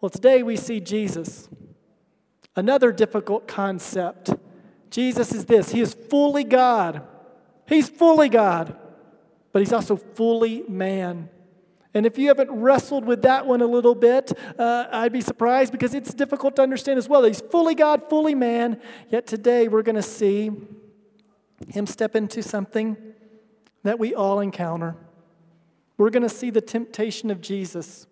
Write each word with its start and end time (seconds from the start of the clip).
Well, 0.00 0.10
today 0.10 0.42
we 0.42 0.56
see 0.56 0.80
Jesus. 0.80 1.48
Another 2.56 2.92
difficult 2.92 3.46
concept. 3.46 4.30
Jesus 4.90 5.32
is 5.32 5.44
this 5.44 5.72
He 5.72 5.80
is 5.80 5.94
fully 5.94 6.44
God. 6.44 7.02
He's 7.66 7.88
fully 7.88 8.28
God, 8.28 8.76
but 9.52 9.60
He's 9.60 9.72
also 9.72 9.96
fully 9.96 10.64
man. 10.68 11.28
And 11.92 12.06
if 12.06 12.18
you 12.18 12.28
haven't 12.28 12.50
wrestled 12.50 13.04
with 13.04 13.22
that 13.22 13.46
one 13.46 13.60
a 13.60 13.66
little 13.66 13.96
bit, 13.96 14.32
uh, 14.58 14.86
I'd 14.92 15.12
be 15.12 15.20
surprised 15.20 15.72
because 15.72 15.92
it's 15.92 16.14
difficult 16.14 16.54
to 16.56 16.62
understand 16.62 16.98
as 16.98 17.08
well. 17.08 17.24
He's 17.24 17.40
fully 17.40 17.74
God, 17.74 18.08
fully 18.08 18.34
man. 18.34 18.80
Yet 19.08 19.26
today 19.26 19.66
we're 19.66 19.82
going 19.82 19.96
to 19.96 20.02
see 20.02 20.52
him 21.68 21.86
step 21.86 22.14
into 22.14 22.42
something 22.42 22.96
that 23.82 23.98
we 23.98 24.14
all 24.14 24.38
encounter. 24.38 24.94
We're 25.98 26.10
going 26.10 26.22
to 26.22 26.28
see 26.28 26.50
the 26.50 26.60
temptation 26.60 27.30
of 27.30 27.40
Jesus. 27.40 28.06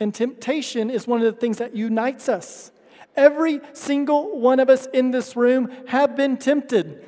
And 0.00 0.14
temptation 0.14 0.90
is 0.90 1.06
one 1.06 1.20
of 1.22 1.32
the 1.32 1.38
things 1.38 1.58
that 1.58 1.76
unites 1.76 2.28
us. 2.28 2.72
Every 3.14 3.60
single 3.74 4.40
one 4.40 4.58
of 4.58 4.70
us 4.70 4.86
in 4.86 5.10
this 5.10 5.36
room 5.36 5.70
have 5.88 6.16
been 6.16 6.38
tempted. 6.38 7.04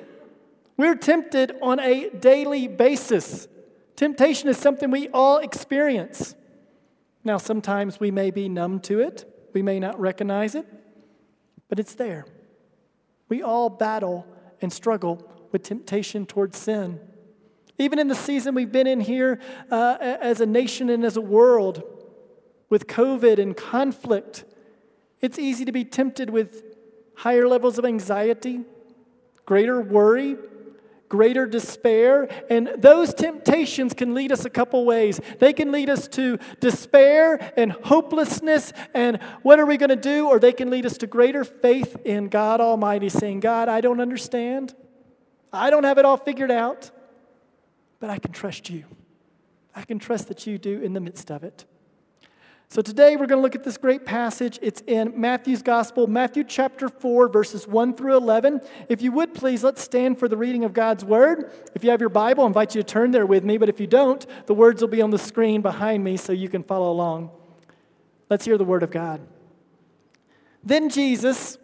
We're 0.77 0.96
tempted 0.96 1.56
on 1.62 1.80
a 1.80 2.10
daily 2.10 2.68
basis. 2.68 3.48
Temptation 3.96 4.48
is 4.48 4.59
something 4.59 4.91
we 4.91 5.09
all 5.09 5.38
experience. 5.38 6.34
Now, 7.24 7.38
sometimes 7.38 7.98
we 7.98 8.10
may 8.10 8.30
be 8.30 8.48
numb 8.48 8.80
to 8.80 9.01
it, 9.01 9.24
we 9.54 9.62
may 9.62 9.79
not 9.79 9.98
recognize 10.01 10.54
it, 10.54 10.66
but 11.68 11.79
it's 11.79 11.95
there. 11.95 12.27
We 13.29 13.43
all 13.43 13.70
battle 13.70 14.27
and 14.60 14.73
struggle 14.73 15.30
with 15.52 15.62
temptation 15.62 16.27
towards 16.27 16.59
sin. 16.59 16.98
Even 17.79 17.98
in 17.98 18.09
the 18.09 18.15
season 18.15 18.54
we've 18.54 18.73
been 18.73 18.87
in 18.87 19.01
here 19.01 19.40
uh, 19.70 19.96
as 20.01 20.40
a 20.40 20.46
nation 20.46 20.90
and 20.90 21.04
as 21.04 21.16
a 21.16 21.20
world, 21.20 21.82
with 22.72 22.86
COVID 22.86 23.38
and 23.38 23.54
conflict, 23.54 24.44
it's 25.20 25.38
easy 25.38 25.66
to 25.66 25.72
be 25.72 25.84
tempted 25.84 26.30
with 26.30 26.64
higher 27.16 27.46
levels 27.46 27.79
of 27.79 27.84
anxiety, 27.84 28.62
greater 29.45 29.82
worry, 29.82 30.38
greater 31.10 31.45
despair. 31.45 32.30
And 32.48 32.70
those 32.79 33.12
temptations 33.12 33.92
can 33.92 34.14
lead 34.14 34.32
us 34.32 34.46
a 34.46 34.51
couple 34.51 34.87
ways. 34.87 35.20
They 35.38 35.52
can 35.52 35.70
lead 35.70 35.90
us 35.90 36.09
to 36.09 36.38
despair 36.60 37.52
and 37.59 37.73
hopelessness 37.73 38.73
and 38.95 39.20
what 39.42 39.60
are 39.60 39.66
we 39.66 39.76
going 39.76 39.90
to 39.90 39.95
do? 39.95 40.26
Or 40.26 40.38
they 40.38 40.54
can 40.54 40.70
lead 40.70 40.86
us 40.86 40.96
to 40.96 41.07
greater 41.07 41.45
faith 41.45 41.95
in 42.07 42.29
God 42.29 42.62
Almighty, 42.62 43.10
saying, 43.10 43.40
God, 43.40 43.68
I 43.68 43.82
don't 43.82 44.01
understand. 44.01 44.74
I 45.52 45.68
don't 45.68 45.84
have 45.84 45.98
it 45.98 46.07
all 46.07 46.16
figured 46.16 46.51
out, 46.51 46.90
but 48.01 48.09
I 48.09 48.18
can 48.18 48.32
trust 48.32 48.70
you. 48.70 48.84
I 49.74 49.82
can 49.82 49.98
trust 49.98 50.29
that 50.29 50.46
you 50.46 50.57
do 50.57 50.80
in 50.80 50.95
the 50.95 51.01
midst 51.01 51.30
of 51.30 51.45
it. 51.45 51.66
So 52.73 52.80
today 52.80 53.16
we're 53.16 53.26
going 53.26 53.38
to 53.38 53.42
look 53.42 53.54
at 53.54 53.65
this 53.65 53.76
great 53.76 54.06
passage. 54.06 54.59
It's 54.62 54.80
in 54.87 55.20
Matthew's 55.20 55.60
Gospel, 55.60 56.06
Matthew 56.06 56.42
chapter 56.42 56.88
4, 56.88 57.29
verses 57.29 57.68
1 57.68 57.95
through 57.95 58.16
11. 58.16 58.62
If 58.88 59.02
you 59.02 59.12
would 59.12 59.34
please, 59.34 59.62
let's 59.62 59.82
stand 59.82 60.18
for 60.18 60.26
the 60.26 60.38
reading 60.38 60.64
of 60.64 60.73
God's 60.73 61.04
word. 61.04 61.52
If 61.74 61.84
you 61.84 61.90
have 61.90 62.01
your 62.01 62.09
Bible, 62.09 62.45
I 62.45 62.46
invite 62.46 62.74
you 62.74 62.82
to 62.82 62.87
turn 62.87 63.10
there 63.10 63.26
with 63.26 63.45
me, 63.45 63.59
but 63.59 63.68
if 63.68 63.79
you 63.79 63.87
don't, 63.87 64.25
the 64.47 64.54
words 64.54 64.81
will 64.81 64.88
be 64.88 65.03
on 65.03 65.10
the 65.10 65.19
screen 65.19 65.60
behind 65.60 66.03
me 66.03 66.16
so 66.16 66.32
you 66.32 66.48
can 66.48 66.62
follow 66.62 66.91
along. 66.91 67.31
Let's 68.31 68.47
hear 68.47 68.56
the 68.56 68.64
word 68.64 68.82
of 68.82 68.91
God. 68.91 69.20
Then 70.64 70.88
Jesus 70.88 71.59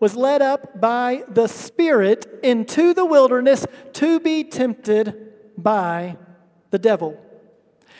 was 0.00 0.16
led 0.16 0.40
up 0.40 0.80
by 0.80 1.24
the 1.28 1.48
Spirit 1.48 2.40
into 2.42 2.94
the 2.94 3.04
wilderness 3.04 3.66
to 3.92 4.20
be 4.20 4.42
tempted 4.42 5.34
by 5.58 6.16
the 6.70 6.78
devil. 6.78 7.25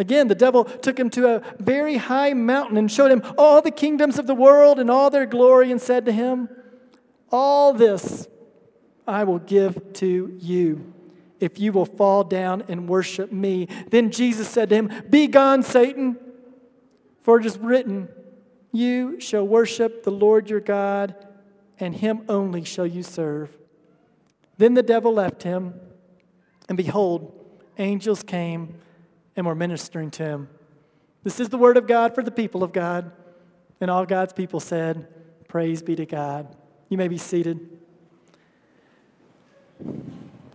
Again, 0.00 0.28
the 0.28 0.34
devil 0.34 0.64
took 0.64 0.98
him 0.98 1.10
to 1.10 1.36
a 1.36 1.42
very 1.58 1.98
high 1.98 2.32
mountain 2.32 2.78
and 2.78 2.90
showed 2.90 3.10
him 3.10 3.22
all 3.36 3.60
the 3.60 3.70
kingdoms 3.70 4.18
of 4.18 4.26
the 4.26 4.34
world 4.34 4.78
and 4.78 4.90
all 4.90 5.10
their 5.10 5.26
glory 5.26 5.70
and 5.70 5.78
said 5.78 6.06
to 6.06 6.12
him, 6.12 6.48
All 7.30 7.74
this 7.74 8.26
I 9.06 9.24
will 9.24 9.40
give 9.40 9.92
to 9.94 10.34
you 10.40 10.94
if 11.38 11.60
you 11.60 11.70
will 11.72 11.84
fall 11.84 12.24
down 12.24 12.64
and 12.66 12.88
worship 12.88 13.30
me. 13.30 13.68
Then 13.90 14.10
Jesus 14.10 14.48
said 14.48 14.70
to 14.70 14.74
him, 14.74 14.90
Be 15.10 15.26
gone, 15.26 15.62
Satan, 15.62 16.16
for 17.20 17.38
it 17.38 17.44
is 17.44 17.58
written, 17.58 18.08
You 18.72 19.20
shall 19.20 19.46
worship 19.46 20.02
the 20.02 20.10
Lord 20.10 20.48
your 20.48 20.60
God, 20.60 21.14
and 21.78 21.94
him 21.94 22.24
only 22.26 22.64
shall 22.64 22.86
you 22.86 23.02
serve. 23.02 23.54
Then 24.56 24.72
the 24.72 24.82
devil 24.82 25.12
left 25.12 25.42
him, 25.42 25.74
and 26.70 26.78
behold, 26.78 27.38
angels 27.76 28.22
came 28.22 28.76
and 29.36 29.46
we're 29.46 29.54
ministering 29.54 30.10
to 30.12 30.24
him. 30.24 30.48
This 31.22 31.40
is 31.40 31.48
the 31.48 31.58
word 31.58 31.76
of 31.76 31.86
God 31.86 32.14
for 32.14 32.22
the 32.22 32.30
people 32.30 32.62
of 32.62 32.72
God. 32.72 33.12
And 33.80 33.90
all 33.90 34.04
God's 34.06 34.32
people 34.32 34.60
said, 34.60 35.08
Praise 35.48 35.82
be 35.82 35.96
to 35.96 36.06
God. 36.06 36.54
You 36.88 36.98
may 36.98 37.08
be 37.08 37.18
seated. 37.18 37.78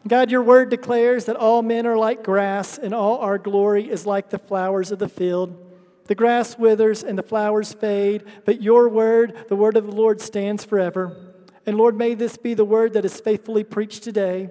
God, 0.08 0.30
your 0.30 0.44
word 0.44 0.70
declares 0.70 1.26
that 1.26 1.36
all 1.36 1.64
men 1.64 1.88
are 1.88 1.98
like 1.98 2.24
grass, 2.24 2.78
and 2.78 2.94
all 2.94 3.18
our 3.18 3.40
glory 3.40 3.90
is 3.90 4.06
like 4.06 4.30
the 4.30 4.38
flowers 4.38 4.92
of 4.92 5.00
the 5.00 5.10
field. 5.10 5.62
The 6.06 6.16
grass 6.16 6.60
withers 6.60 7.04
and 7.04 7.18
the 7.18 7.24
flowers 7.24 7.74
fade, 7.74 8.24
but 8.46 8.62
your 8.62 8.88
word, 8.88 9.46
the 9.50 9.56
word 9.56 9.76
of 9.76 9.88
the 9.88 9.92
Lord, 9.92 10.22
stands 10.22 10.64
forever. 10.64 11.34
And 11.66 11.78
Lord, 11.78 11.98
may 11.98 12.14
this 12.14 12.38
be 12.38 12.54
the 12.54 12.64
word 12.66 12.94
that 12.94 13.06
is 13.06 13.20
faithfully 13.20 13.64
preached 13.64 14.04
today. 14.04 14.50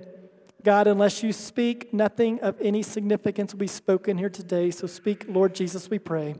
God, 0.64 0.86
unless 0.86 1.22
you 1.22 1.32
speak, 1.32 1.92
nothing 1.92 2.40
of 2.40 2.56
any 2.58 2.82
significance 2.82 3.52
will 3.52 3.60
be 3.60 3.66
spoken 3.66 4.16
here 4.16 4.30
today. 4.30 4.70
So 4.70 4.86
speak, 4.86 5.26
Lord 5.28 5.54
Jesus, 5.54 5.90
we 5.90 5.98
pray. 5.98 6.36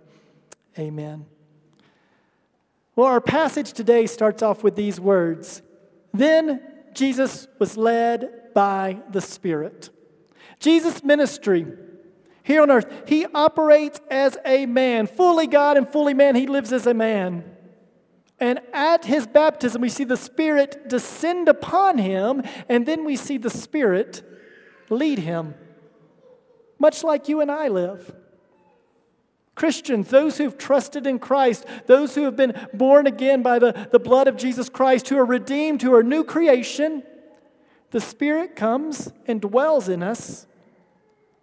Amen. 0.79 1.27
Well, 2.97 3.07
our 3.07 3.21
passage 3.21 3.75
today 3.75 4.07
starts 4.07 4.43
off 4.43 4.65
with 4.65 4.77
these 4.77 4.99
words 4.99 5.63
Then 6.13 6.63
Jesus 6.95 7.49
was 7.59 7.77
led 7.77 8.55
by 8.55 8.99
the 9.11 9.21
Spirit. 9.21 9.91
Jesus' 10.59 11.05
ministry 11.05 11.67
here 12.45 12.63
on 12.63 12.71
earth, 12.71 12.91
he 13.07 13.27
operates 13.27 14.01
as 14.11 14.39
a 14.47 14.65
man, 14.67 15.07
fully 15.07 15.47
God 15.47 15.77
and 15.77 15.89
fully 15.89 16.15
man. 16.15 16.35
He 16.35 16.47
lives 16.47 16.73
as 16.73 16.87
a 16.87 16.95
man. 16.95 17.54
And 18.41 18.61
at 18.73 19.05
his 19.05 19.27
baptism, 19.27 19.81
we 19.83 19.89
see 19.89 20.05
the 20.05 20.17
Spirit 20.17 20.89
descend 20.89 21.49
upon 21.49 21.99
him, 21.99 22.43
and 22.69 22.85
then 22.85 23.05
we 23.05 23.17
see 23.17 23.39
the 23.39 23.51
Spirit 23.51 24.23
lead 24.91 25.21
him, 25.21 25.55
much 26.79 27.05
like 27.05 27.29
you 27.29 27.41
and 27.41 27.51
I 27.51 27.69
live. 27.69 28.15
Christians, 29.55 30.09
those 30.09 30.37
who've 30.37 30.59
trusted 30.59 31.07
in 31.07 31.21
Christ, 31.21 31.65
those 31.87 32.17
who 32.17 32.25
have 32.25 32.35
been 32.35 32.69
born 32.75 33.07
again 33.07 33.43
by 33.43 33.61
the, 33.61 33.89
the 33.93 34.01
blood 34.01 34.27
of 34.27 34.37
Jesus 34.37 34.69
Christ, 34.69 35.09
who 35.09 35.17
are 35.17 35.25
redeemed, 35.25 35.83
who 35.83 35.95
are 35.95 36.03
new 36.03 36.25
creation, 36.25 37.05
the 37.93 38.01
Spirit 38.01 38.57
comes 38.57 39.13
and 39.27 39.41
dwells 39.41 39.89
in 39.89 40.03
us 40.03 40.47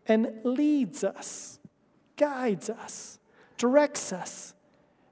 and 0.06 0.42
leads 0.44 1.06
us, 1.06 1.58
guides 2.18 2.70
us, 2.70 3.18
directs 3.58 4.12
us 4.12 4.54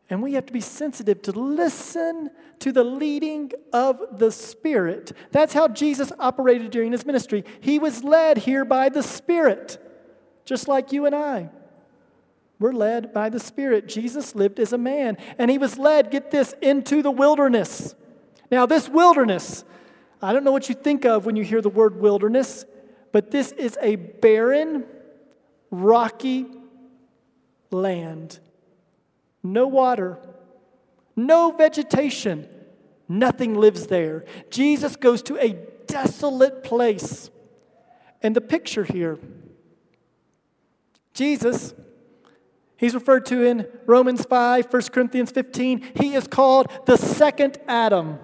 and 0.10 0.24
we 0.24 0.34
have 0.34 0.46
to 0.48 0.54
be 0.54 0.62
sensitive 0.62 1.22
to 1.24 1.32
listen 1.32 2.32
to 2.60 2.72
the 2.72 2.84
leading 2.84 3.52
of 3.72 4.02
the 4.18 4.32
Spirit. 4.32 5.12
That's 5.32 5.54
how 5.54 5.68
Jesus 5.68 6.12
operated 6.20 6.72
during 6.72 6.92
his 6.92 7.06
ministry. 7.06 7.44
He 7.60 7.78
was 7.78 8.04
led 8.04 8.40
here 8.40 8.66
by 8.66 8.90
the 8.90 9.04
Spirit, 9.04 9.78
just 10.46 10.68
like 10.68 10.92
you 10.92 11.06
and 11.06 11.14
I. 11.14 11.50
We're 12.60 12.74
led 12.74 13.14
by 13.14 13.30
the 13.30 13.40
Spirit. 13.40 13.88
Jesus 13.88 14.36
lived 14.36 14.60
as 14.60 14.74
a 14.74 14.78
man, 14.78 15.18
and 15.38 15.50
he 15.50 15.58
was 15.58 15.78
led, 15.78 16.12
get 16.12 16.32
this, 16.32 16.54
into 16.62 17.02
the 17.02 17.12
wilderness. 17.12 17.96
Now, 18.52 18.66
this 18.66 18.90
wilderness, 18.90 19.64
I 20.22 20.34
don't 20.34 20.44
know 20.44 20.52
what 20.52 20.68
you 20.70 20.76
think 20.76 21.06
of 21.06 21.26
when 21.26 21.36
you 21.36 21.44
hear 21.44 21.62
the 21.62 21.70
word 21.70 21.96
wilderness, 22.02 22.66
but 23.12 23.32
this 23.32 23.52
is 23.54 23.78
a 23.82 23.96
barren, 23.96 24.86
rocky 25.72 26.48
land. 27.72 28.40
No 29.42 29.68
water, 29.68 30.18
no 31.16 31.52
vegetation, 31.52 32.48
nothing 33.08 33.56
lives 33.56 33.88
there. 33.88 34.26
Jesus 34.50 34.96
goes 34.96 35.22
to 35.24 35.38
a 35.38 35.54
desolate 35.88 36.64
place. 36.64 37.30
And 38.22 38.36
the 38.36 38.42
picture 38.42 38.84
here 38.84 39.18
Jesus, 41.14 41.74
he's 42.78 42.94
referred 42.94 43.26
to 43.26 43.44
in 43.44 43.68
Romans 43.86 44.24
5, 44.24 44.72
1 44.72 44.82
Corinthians 44.84 45.32
15, 45.32 45.92
he 45.96 46.14
is 46.14 46.28
called 46.28 46.72
the 46.86 46.96
second 46.96 47.58
Adam. 47.68 48.20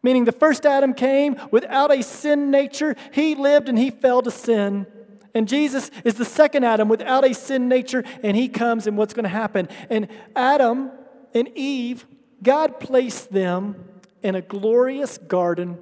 Meaning 0.00 0.24
the 0.24 0.32
first 0.32 0.66
Adam 0.66 0.94
came 0.94 1.36
without 1.50 1.90
a 1.90 2.02
sin 2.02 2.52
nature, 2.52 2.94
he 3.12 3.34
lived 3.34 3.68
and 3.68 3.76
he 3.76 3.90
fell 3.90 4.22
to 4.22 4.30
sin. 4.30 4.86
And 5.34 5.48
Jesus 5.48 5.90
is 6.04 6.14
the 6.14 6.24
second 6.24 6.64
Adam 6.64 6.88
without 6.88 7.24
a 7.24 7.34
sin 7.34 7.68
nature, 7.68 8.04
and 8.22 8.36
he 8.36 8.48
comes, 8.48 8.86
and 8.86 8.96
what's 8.96 9.14
going 9.14 9.24
to 9.24 9.28
happen? 9.28 9.68
And 9.90 10.08
Adam 10.36 10.92
and 11.34 11.48
Eve, 11.56 12.06
God 12.42 12.78
placed 12.78 13.32
them 13.32 13.84
in 14.22 14.36
a 14.36 14.40
glorious 14.40 15.18
garden, 15.18 15.78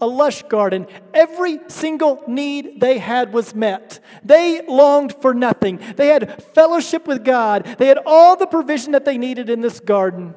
a 0.00 0.06
lush 0.06 0.42
garden. 0.42 0.86
Every 1.14 1.60
single 1.68 2.22
need 2.28 2.78
they 2.80 2.98
had 2.98 3.32
was 3.32 3.54
met. 3.54 4.00
They 4.22 4.60
longed 4.66 5.14
for 5.20 5.32
nothing. 5.32 5.80
They 5.96 6.08
had 6.08 6.42
fellowship 6.54 7.06
with 7.06 7.24
God, 7.24 7.64
they 7.78 7.86
had 7.86 7.98
all 8.04 8.36
the 8.36 8.46
provision 8.46 8.92
that 8.92 9.06
they 9.06 9.16
needed 9.16 9.48
in 9.48 9.62
this 9.62 9.80
garden. 9.80 10.34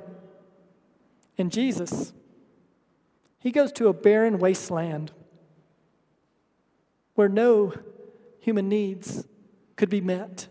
And 1.38 1.52
Jesus, 1.52 2.14
he 3.40 3.52
goes 3.52 3.72
to 3.74 3.88
a 3.88 3.94
barren 3.94 4.40
wasteland 4.40 5.12
where 7.16 7.30
no 7.30 7.74
human 8.42 8.68
needs 8.68 9.26
could 9.78 9.90
be 9.90 10.02
met. 10.02 10.48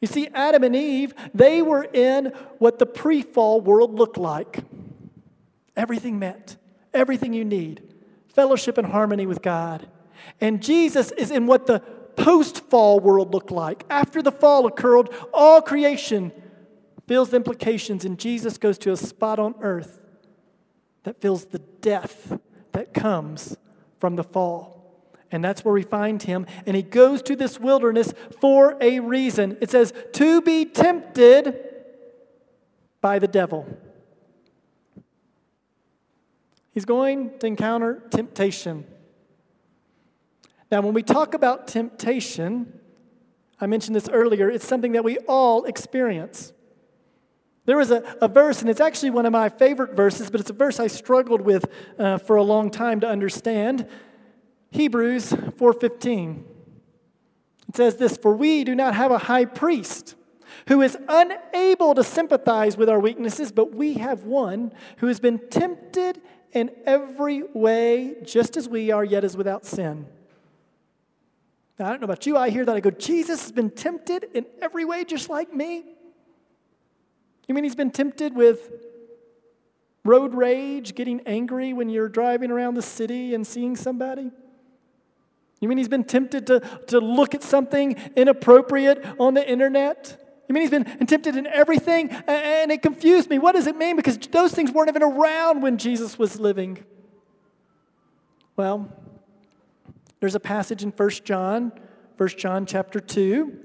You 0.00 0.06
see, 0.06 0.28
Adam 0.28 0.62
and 0.62 0.76
Eve, 0.76 1.14
they 1.34 1.62
were 1.62 1.84
in 1.84 2.26
what 2.58 2.78
the 2.78 2.86
pre 2.86 3.22
fall 3.22 3.60
world 3.60 3.94
looked 3.94 4.18
like. 4.18 4.60
Everything 5.76 6.18
met, 6.18 6.56
everything 6.92 7.32
you 7.32 7.44
need, 7.44 7.82
fellowship 8.28 8.78
and 8.78 8.88
harmony 8.88 9.26
with 9.26 9.42
God. 9.42 9.88
And 10.40 10.62
Jesus 10.62 11.10
is 11.12 11.30
in 11.30 11.46
what 11.46 11.66
the 11.66 11.80
post 12.16 12.68
fall 12.68 13.00
world 13.00 13.32
looked 13.32 13.50
like. 13.50 13.84
After 13.88 14.22
the 14.22 14.32
fall 14.32 14.66
occurred, 14.66 15.08
all 15.32 15.62
creation 15.62 16.32
feels 17.06 17.30
the 17.30 17.36
implications, 17.36 18.04
and 18.04 18.18
Jesus 18.18 18.58
goes 18.58 18.76
to 18.78 18.92
a 18.92 18.96
spot 18.96 19.38
on 19.38 19.54
earth 19.60 20.00
that 21.04 21.20
feels 21.20 21.46
the 21.46 21.60
death 21.80 22.38
that 22.72 22.92
comes 22.92 23.56
from 23.98 24.16
the 24.16 24.24
fall. 24.24 24.77
And 25.30 25.44
that's 25.44 25.64
where 25.64 25.74
we 25.74 25.82
find 25.82 26.22
him. 26.22 26.46
And 26.66 26.74
he 26.74 26.82
goes 26.82 27.22
to 27.22 27.36
this 27.36 27.60
wilderness 27.60 28.14
for 28.40 28.76
a 28.80 29.00
reason. 29.00 29.58
It 29.60 29.70
says, 29.70 29.92
to 30.14 30.40
be 30.40 30.64
tempted 30.64 31.58
by 33.00 33.18
the 33.18 33.28
devil. 33.28 33.66
He's 36.72 36.84
going 36.84 37.38
to 37.40 37.46
encounter 37.46 38.02
temptation. 38.10 38.86
Now, 40.70 40.80
when 40.80 40.94
we 40.94 41.02
talk 41.02 41.34
about 41.34 41.66
temptation, 41.66 42.78
I 43.60 43.66
mentioned 43.66 43.96
this 43.96 44.08
earlier, 44.08 44.50
it's 44.50 44.66
something 44.66 44.92
that 44.92 45.02
we 45.02 45.18
all 45.18 45.64
experience. 45.64 46.52
There 47.64 47.80
is 47.80 47.90
a, 47.90 48.16
a 48.22 48.28
verse, 48.28 48.60
and 48.60 48.70
it's 48.70 48.80
actually 48.80 49.10
one 49.10 49.26
of 49.26 49.32
my 49.32 49.48
favorite 49.48 49.94
verses, 49.94 50.30
but 50.30 50.40
it's 50.40 50.50
a 50.50 50.54
verse 50.54 50.80
I 50.80 50.86
struggled 50.86 51.42
with 51.42 51.66
uh, 51.98 52.18
for 52.18 52.36
a 52.36 52.42
long 52.42 52.70
time 52.70 53.00
to 53.00 53.08
understand. 53.08 53.86
Hebrews 54.70 55.32
4:15. 55.56 56.44
It 57.68 57.76
says 57.76 57.96
this, 57.96 58.16
"For 58.16 58.34
we 58.34 58.64
do 58.64 58.74
not 58.74 58.94
have 58.94 59.10
a 59.10 59.18
high 59.18 59.44
priest 59.44 60.14
who 60.68 60.82
is 60.82 60.96
unable 61.08 61.94
to 61.94 62.04
sympathize 62.04 62.76
with 62.76 62.88
our 62.88 63.00
weaknesses, 63.00 63.52
but 63.52 63.74
we 63.74 63.94
have 63.94 64.24
one 64.24 64.72
who 64.98 65.06
has 65.06 65.20
been 65.20 65.38
tempted 65.50 66.20
in 66.52 66.70
every 66.84 67.42
way 67.42 68.16
just 68.22 68.56
as 68.56 68.68
we 68.68 68.90
are, 68.90 69.04
yet 69.04 69.24
is 69.24 69.36
without 69.36 69.64
sin." 69.64 70.06
Now, 71.78 71.86
I 71.86 71.90
don't 71.90 72.00
know 72.00 72.06
about 72.06 72.26
you, 72.26 72.36
I 72.36 72.50
hear 72.50 72.64
that 72.64 72.74
I 72.74 72.80
go, 72.80 72.90
"Jesus 72.90 73.42
has 73.42 73.52
been 73.52 73.70
tempted 73.70 74.30
in 74.34 74.46
every 74.60 74.84
way 74.84 75.04
just 75.04 75.28
like 75.28 75.54
me?" 75.54 75.84
You 77.46 77.54
mean 77.54 77.64
he's 77.64 77.76
been 77.76 77.90
tempted 77.90 78.34
with 78.34 78.70
road 80.04 80.34
rage, 80.34 80.94
getting 80.94 81.20
angry 81.20 81.72
when 81.72 81.88
you're 81.88 82.08
driving 82.08 82.50
around 82.50 82.74
the 82.74 82.82
city 82.82 83.34
and 83.34 83.46
seeing 83.46 83.76
somebody? 83.76 84.32
You 85.60 85.68
mean 85.68 85.78
he's 85.78 85.88
been 85.88 86.04
tempted 86.04 86.46
to, 86.46 86.60
to 86.88 87.00
look 87.00 87.34
at 87.34 87.42
something 87.42 87.96
inappropriate 88.14 89.04
on 89.18 89.34
the 89.34 89.48
internet? 89.48 90.24
You 90.48 90.54
mean 90.54 90.62
he's 90.62 90.70
been 90.70 90.84
tempted 91.06 91.36
in 91.36 91.46
everything? 91.46 92.10
And 92.10 92.70
it 92.70 92.80
confused 92.80 93.28
me. 93.28 93.38
What 93.38 93.54
does 93.54 93.66
it 93.66 93.76
mean? 93.76 93.96
Because 93.96 94.16
those 94.18 94.52
things 94.52 94.70
weren't 94.70 94.88
even 94.88 95.02
around 95.02 95.62
when 95.62 95.76
Jesus 95.76 96.18
was 96.18 96.38
living. 96.38 96.84
Well, 98.56 98.88
there's 100.20 100.34
a 100.34 100.40
passage 100.40 100.82
in 100.82 100.90
1 100.90 101.10
John, 101.24 101.72
1 102.16 102.28
John 102.30 102.66
chapter 102.66 102.98
2, 102.98 103.56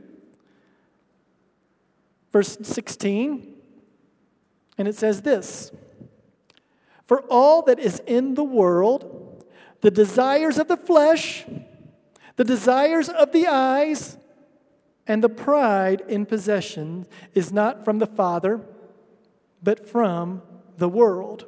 verse 2.31 2.57
16, 2.61 3.55
and 4.77 4.87
it 4.87 4.95
says 4.95 5.21
this 5.21 5.71
For 7.07 7.21
all 7.29 7.63
that 7.63 7.79
is 7.79 8.01
in 8.05 8.35
the 8.35 8.43
world, 8.43 9.45
the 9.81 9.89
desires 9.89 10.59
of 10.59 10.67
the 10.67 10.77
flesh, 10.77 11.45
the 12.35 12.43
desires 12.43 13.09
of 13.09 13.31
the 13.31 13.47
eyes 13.47 14.17
and 15.05 15.23
the 15.23 15.29
pride 15.29 16.01
in 16.07 16.25
possession 16.25 17.05
is 17.33 17.51
not 17.51 17.83
from 17.85 17.99
the 17.99 18.07
Father, 18.07 18.61
but 19.61 19.87
from 19.87 20.41
the 20.77 20.89
world. 20.89 21.45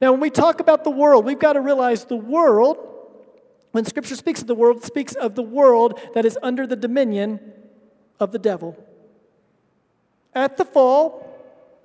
Now, 0.00 0.12
when 0.12 0.20
we 0.20 0.30
talk 0.30 0.60
about 0.60 0.84
the 0.84 0.90
world, 0.90 1.24
we've 1.24 1.38
got 1.38 1.54
to 1.54 1.60
realize 1.60 2.04
the 2.04 2.16
world, 2.16 2.78
when 3.72 3.84
Scripture 3.84 4.16
speaks 4.16 4.40
of 4.40 4.46
the 4.46 4.54
world, 4.54 4.78
it 4.78 4.84
speaks 4.84 5.14
of 5.14 5.34
the 5.34 5.42
world 5.42 6.00
that 6.14 6.24
is 6.24 6.38
under 6.42 6.66
the 6.66 6.76
dominion 6.76 7.40
of 8.20 8.32
the 8.32 8.38
devil. 8.38 8.76
At 10.34 10.56
the 10.56 10.64
fall, 10.64 11.28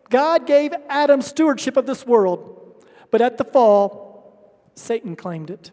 God 0.09 0.45
gave 0.45 0.73
Adam 0.87 1.21
stewardship 1.21 1.75
of 1.75 1.85
this 1.85 2.05
world, 2.05 2.83
but 3.11 3.21
at 3.21 3.37
the 3.37 3.43
fall, 3.43 4.71
Satan 4.75 5.15
claimed 5.15 5.49
it. 5.49 5.71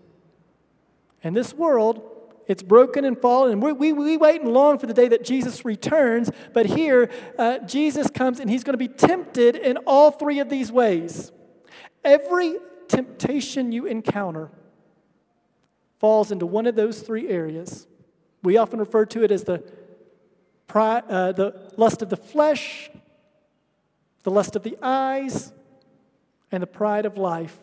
And 1.23 1.37
this 1.37 1.55
world 1.55 2.11
it's 2.47 2.63
broken 2.63 3.05
and 3.05 3.19
fallen, 3.19 3.53
and 3.53 3.63
we, 3.63 3.73
we, 3.73 3.93
we 3.93 4.17
wait 4.17 4.43
and 4.43 4.53
long 4.53 4.79
for 4.79 4.87
the 4.87 4.95
day 4.95 5.09
that 5.09 5.25
Jesus 5.25 5.65
returns. 5.65 6.31
But 6.53 6.67
here, 6.67 7.11
uh, 7.39 7.59
Jesus 7.61 8.11
comes 8.11 8.41
and 8.41 8.51
he's 8.51 8.65
going 8.65 8.75
to 8.75 8.79
be 8.79 8.89
tempted 8.89 9.57
in 9.57 9.79
all 9.79 10.11
three 10.11 10.41
of 10.41 10.49
these 10.49 10.71
ways. 10.71 11.33
Every 12.05 12.57
temptation 12.89 13.73
you 13.73 13.87
encounter 13.87 14.51
falls 15.99 16.31
into 16.31 16.45
one 16.45 16.67
of 16.67 16.77
those 16.77 17.01
three 17.01 17.29
areas. 17.29 17.87
We 18.43 18.59
often 18.59 18.79
refer 18.79 19.07
to 19.07 19.25
it 19.25 19.31
as 19.31 19.45
the, 19.45 19.65
pride, 20.67 21.05
uh, 21.09 21.33
the 21.33 21.73
lust 21.77 22.03
of 22.03 22.11
the 22.11 22.17
flesh, 22.17 22.91
the 24.23 24.31
lust 24.31 24.57
of 24.57 24.63
the 24.63 24.77
eyes, 24.83 25.53
and 26.53 26.63
the 26.63 26.67
pride 26.67 27.07
of 27.07 27.17
life. 27.17 27.59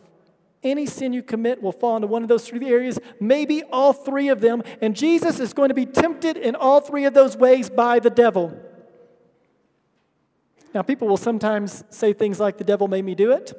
Any 0.64 0.86
sin 0.86 1.12
you 1.12 1.24
commit 1.24 1.62
will 1.62 1.72
fall 1.72 1.96
into 1.96 2.08
one 2.08 2.22
of 2.22 2.30
those 2.30 2.48
three 2.48 2.70
areas, 2.70 3.00
maybe 3.20 3.64
all 3.64 3.94
three 3.94 4.30
of 4.30 4.42
them. 4.42 4.62
And 4.80 4.96
Jesus 4.96 5.40
is 5.40 5.54
going 5.54 5.70
to 5.70 5.76
be 5.76 5.88
tempted 5.88 6.38
in 6.38 6.56
all 6.56 6.82
three 6.82 7.06
of 7.06 7.14
those 7.14 7.36
ways 7.36 7.70
by 7.70 8.00
the 8.00 8.12
devil. 8.12 8.56
Now, 10.74 10.84
people 10.84 11.08
will 11.08 11.18
sometimes 11.18 11.84
say 11.90 12.14
things 12.14 12.40
like, 12.40 12.58
The 12.58 12.64
devil 12.64 12.88
made 12.88 13.04
me 13.04 13.16
do 13.16 13.32
it, 13.32 13.54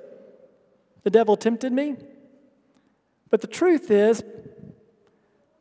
the 1.02 1.10
devil 1.10 1.36
tempted 1.36 1.72
me. 1.72 1.96
But 3.30 3.40
the 3.40 3.46
truth 3.46 3.90
is, 3.90 4.22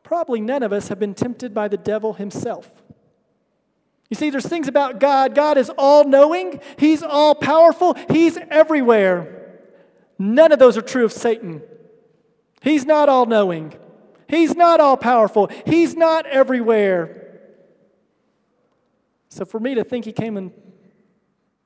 probably 0.04 0.42
none 0.42 0.62
of 0.62 0.74
us 0.74 0.90
have 0.90 1.00
been 1.00 1.14
tempted 1.14 1.54
by 1.54 1.70
the 1.70 1.78
devil 1.78 2.14
himself. 2.14 2.70
You 4.10 4.16
see, 4.16 4.30
there's 4.30 4.46
things 4.46 4.68
about 4.68 5.00
God. 5.00 5.34
God 5.34 5.58
is 5.58 5.72
all 5.78 6.04
knowing, 6.04 6.60
He's 6.78 7.02
all 7.02 7.34
powerful, 7.34 7.96
He's 8.10 8.38
everywhere. 8.50 9.41
None 10.22 10.52
of 10.52 10.60
those 10.60 10.78
are 10.78 10.84
true 10.84 11.04
of 11.04 11.12
Satan. 11.12 11.64
He's 12.62 12.86
not 12.86 13.10
all 13.10 13.26
knowing, 13.26 13.74
he's 14.28 14.56
not 14.56 14.80
all 14.80 14.96
powerful, 14.96 15.50
he's 15.66 15.96
not 15.96 16.28
everywhere. 16.28 17.40
So, 19.30 19.46
for 19.46 19.60
me 19.60 19.74
to 19.74 19.84
think 19.84 20.06
he 20.06 20.12
came 20.12 20.38
and 20.38 20.52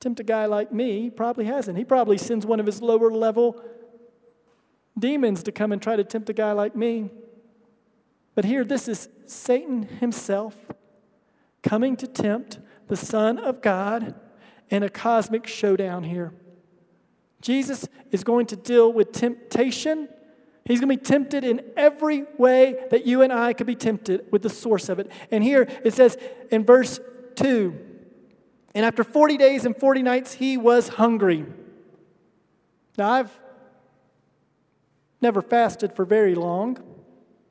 tempt 0.00 0.20
a 0.20 0.22
guy 0.22 0.46
like 0.46 0.72
me, 0.72 1.02
he 1.02 1.10
probably 1.10 1.44
hasn't. 1.44 1.76
He 1.76 1.84
probably 1.84 2.16
sends 2.16 2.46
one 2.46 2.58
of 2.58 2.64
his 2.64 2.80
lower 2.80 3.10
level 3.10 3.62
demons 4.98 5.42
to 5.42 5.52
come 5.52 5.70
and 5.70 5.82
try 5.82 5.94
to 5.94 6.04
tempt 6.04 6.30
a 6.30 6.32
guy 6.32 6.52
like 6.52 6.74
me. 6.74 7.10
But 8.34 8.46
here, 8.46 8.64
this 8.64 8.88
is 8.88 9.10
Satan 9.26 9.82
himself 9.82 10.54
coming 11.62 11.94
to 11.96 12.06
tempt 12.06 12.60
the 12.88 12.96
Son 12.96 13.38
of 13.38 13.60
God 13.60 14.14
in 14.70 14.82
a 14.82 14.88
cosmic 14.88 15.46
showdown 15.46 16.04
here. 16.04 16.32
Jesus 17.40 17.88
is 18.10 18.24
going 18.24 18.46
to 18.46 18.56
deal 18.56 18.92
with 18.92 19.12
temptation. 19.12 20.08
He's 20.64 20.80
going 20.80 20.96
to 20.96 21.00
be 21.00 21.04
tempted 21.04 21.44
in 21.44 21.62
every 21.76 22.24
way 22.38 22.86
that 22.90 23.06
you 23.06 23.22
and 23.22 23.32
I 23.32 23.52
could 23.52 23.66
be 23.66 23.76
tempted 23.76 24.26
with 24.32 24.42
the 24.42 24.50
source 24.50 24.88
of 24.88 24.98
it. 24.98 25.10
And 25.30 25.44
here 25.44 25.68
it 25.84 25.94
says 25.94 26.16
in 26.50 26.64
verse 26.64 26.98
2 27.36 27.78
And 28.74 28.84
after 28.84 29.04
40 29.04 29.36
days 29.36 29.64
and 29.64 29.76
40 29.76 30.02
nights, 30.02 30.34
he 30.34 30.56
was 30.56 30.88
hungry. 30.88 31.46
Now, 32.98 33.10
I've 33.10 33.38
never 35.20 35.42
fasted 35.42 35.92
for 35.92 36.04
very 36.04 36.34
long. 36.34 36.78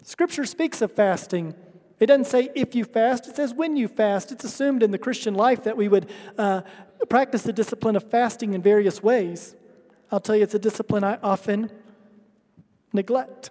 Scripture 0.03 0.45
speaks 0.45 0.81
of 0.81 0.91
fasting. 0.91 1.55
It 1.99 2.07
doesn't 2.07 2.25
say 2.25 2.49
if 2.55 2.75
you 2.75 2.83
fast, 2.83 3.27
it 3.27 3.35
says 3.35 3.53
when 3.53 3.77
you 3.77 3.87
fast. 3.87 4.31
It's 4.31 4.43
assumed 4.43 4.83
in 4.83 4.91
the 4.91 4.97
Christian 4.97 5.33
life 5.33 5.63
that 5.63 5.77
we 5.77 5.87
would 5.87 6.09
uh, 6.37 6.61
practice 7.09 7.43
the 7.43 7.53
discipline 7.53 7.95
of 7.95 8.09
fasting 8.09 8.53
in 8.53 8.61
various 8.61 9.01
ways. 9.01 9.55
I'll 10.15 10.21
tell 10.21 10.37
you, 10.37 10.43
it's 10.43 10.53
a 10.53 10.59
discipline 10.59 11.03
I 11.03 11.17
often 11.21 11.69
neglect. 12.93 13.49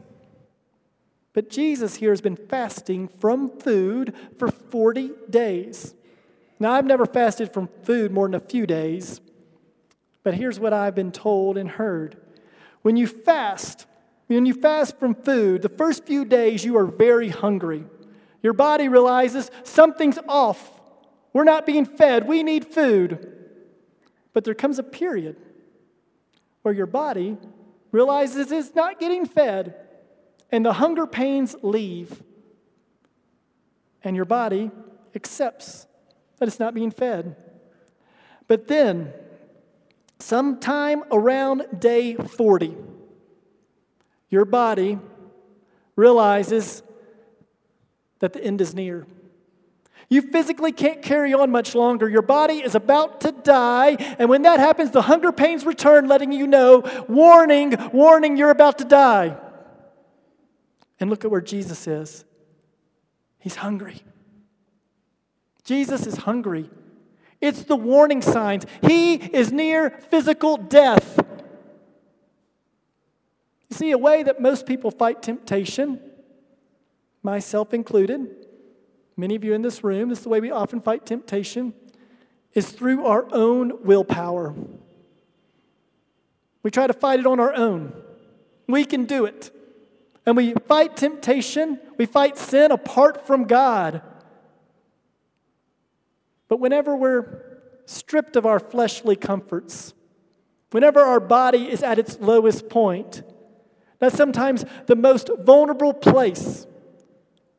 But 1.35 1.51
Jesus 1.51 1.97
here 1.97 2.09
has 2.09 2.23
been 2.23 2.37
fasting 2.37 3.07
from 3.07 3.51
food 3.61 4.15
for 4.39 4.51
40 4.51 5.11
days. 5.29 5.95
Now, 6.59 6.73
I've 6.73 6.87
never 6.87 7.05
fasted 7.05 7.53
from 7.53 7.69
food 7.83 8.13
more 8.13 8.27
than 8.27 8.35
a 8.35 8.41
few 8.41 8.67
days, 8.67 9.21
but 10.23 10.33
here's 10.33 10.59
what 10.59 10.73
I've 10.73 10.95
been 10.95 11.13
told 11.13 11.59
and 11.59 11.69
heard. 11.69 12.17
When 12.81 12.97
you 12.97 13.09
fast, 13.09 13.85
when 14.29 14.47
you 14.47 14.55
fast 14.55 14.99
from 14.99 15.15
food, 15.15 15.61
the 15.61 15.69
first 15.69 16.07
few 16.07 16.25
days 16.25 16.65
you 16.65 16.79
are 16.79 16.87
very 16.87 17.29
hungry. 17.29 17.85
Your 18.43 18.55
body 18.55 18.89
realizes 18.89 19.51
something's 19.65 20.19
off. 20.27 20.81
We're 21.35 21.45
not 21.45 21.67
being 21.67 21.85
fed. 21.85 22.27
We 22.27 22.43
need 22.43 22.65
food. 22.65 23.37
But 24.33 24.45
there 24.45 24.55
comes 24.55 24.79
a 24.79 24.83
period 24.83 25.37
where 26.65 26.73
your 26.73 26.87
body 26.87 27.37
realizes 27.93 28.51
it's 28.51 28.75
not 28.75 28.99
getting 28.99 29.27
fed, 29.27 29.75
and 30.51 30.65
the 30.65 30.73
hunger 30.73 31.07
pains 31.07 31.55
leave, 31.61 32.23
and 34.03 34.17
your 34.17 34.25
body 34.25 34.71
accepts 35.15 35.87
that 36.39 36.49
it's 36.49 36.59
not 36.59 36.73
being 36.73 36.91
fed. 36.91 37.37
But 38.49 38.67
then, 38.67 39.13
sometime 40.19 41.05
around 41.13 41.67
day 41.79 42.15
40, 42.15 42.75
your 44.31 44.47
body 44.47 44.99
realizes 45.97 46.83
that 48.21 48.33
the 48.33 48.43
end 48.43 48.63
is 48.63 48.75
near. 48.75 49.07
You 50.15 50.23
physically 50.23 50.71
can't 50.71 51.03
carry 51.03 51.35
on 51.35 51.51
much 51.51 51.75
longer. 51.75 52.09
Your 52.09 52.23
body 52.23 52.63
is 52.63 52.77
about 52.77 53.23
to 53.23 53.33
die. 53.33 53.97
And 54.21 54.29
when 54.29 54.43
that 54.43 54.61
happens, 54.61 54.93
the 54.93 55.03
hunger 55.03 55.33
pains 55.33 55.67
return, 55.67 56.07
letting 56.07 56.31
you 56.31 56.47
know, 56.47 56.85
warning, 57.09 57.75
warning, 57.93 58.37
you're 58.37 58.51
about 58.51 58.79
to 58.79 58.85
die. 58.85 59.37
And 61.01 61.11
look 61.11 61.25
at 61.25 61.33
where 61.33 61.41
Jesus 61.41 61.89
is. 61.89 62.25
He's 63.41 63.57
hungry. 63.57 64.03
Jesus 65.65 66.07
is 66.07 66.19
hungry. 66.19 66.71
It's 67.41 67.65
the 67.65 67.75
warning 67.75 68.23
signs. 68.23 68.67
He 68.83 69.15
is 69.15 69.51
near 69.51 69.91
physical 69.91 70.57
death. 70.57 71.19
You 73.69 73.77
see, 73.77 73.91
a 73.91 73.99
way 73.99 74.23
that 74.23 74.41
most 74.41 74.65
people 74.65 74.93
fight 74.93 75.23
temptation, 75.23 75.99
myself 77.21 77.75
included, 77.75 78.44
many 79.17 79.35
of 79.35 79.45
you 79.45 79.55
in 79.55 79.63
this 79.63 79.85
room, 79.85 80.09
this 80.09 80.19
is 80.19 80.25
the 80.25 80.31
way 80.31 80.41
we 80.41 80.51
often 80.51 80.81
fight 80.81 81.07
temptation, 81.07 81.75
is 82.53 82.71
through 82.71 83.07
our 83.07 83.27
own 83.33 83.85
willpower. 83.85 84.55
We 86.63 86.71
try 86.71 86.87
to 86.87 86.93
fight 86.93 87.21
it 87.21 87.27
on 87.27 87.41
our 87.41 87.55
own. 87.55 87.93
We 88.67 88.85
can 88.85 89.05
do 89.05 89.25
it. 89.27 89.51
And 90.27 90.37
we 90.37 90.55
fight 90.55 90.97
temptation, 90.97 91.79
we 91.99 92.07
fight 92.07 92.39
sin 92.39 92.71
apart 92.71 93.27
from 93.27 93.45
God. 93.45 94.01
But 96.49 96.61
whenever 96.61 96.97
we're 96.97 97.61
stripped 97.85 98.37
of 98.37 98.47
our 98.47 98.59
fleshly 98.59 99.17
comforts, 99.17 99.93
whenever 100.71 101.01
our 101.01 101.21
body 101.21 101.71
is 101.71 101.83
at 101.83 101.99
its 101.99 102.19
lowest 102.21 102.71
point, 102.71 103.23
that's 103.99 104.17
sometimes 104.17 104.65
the 104.87 104.97
most 104.97 105.31
vulnerable 105.41 105.93
place 105.93 106.67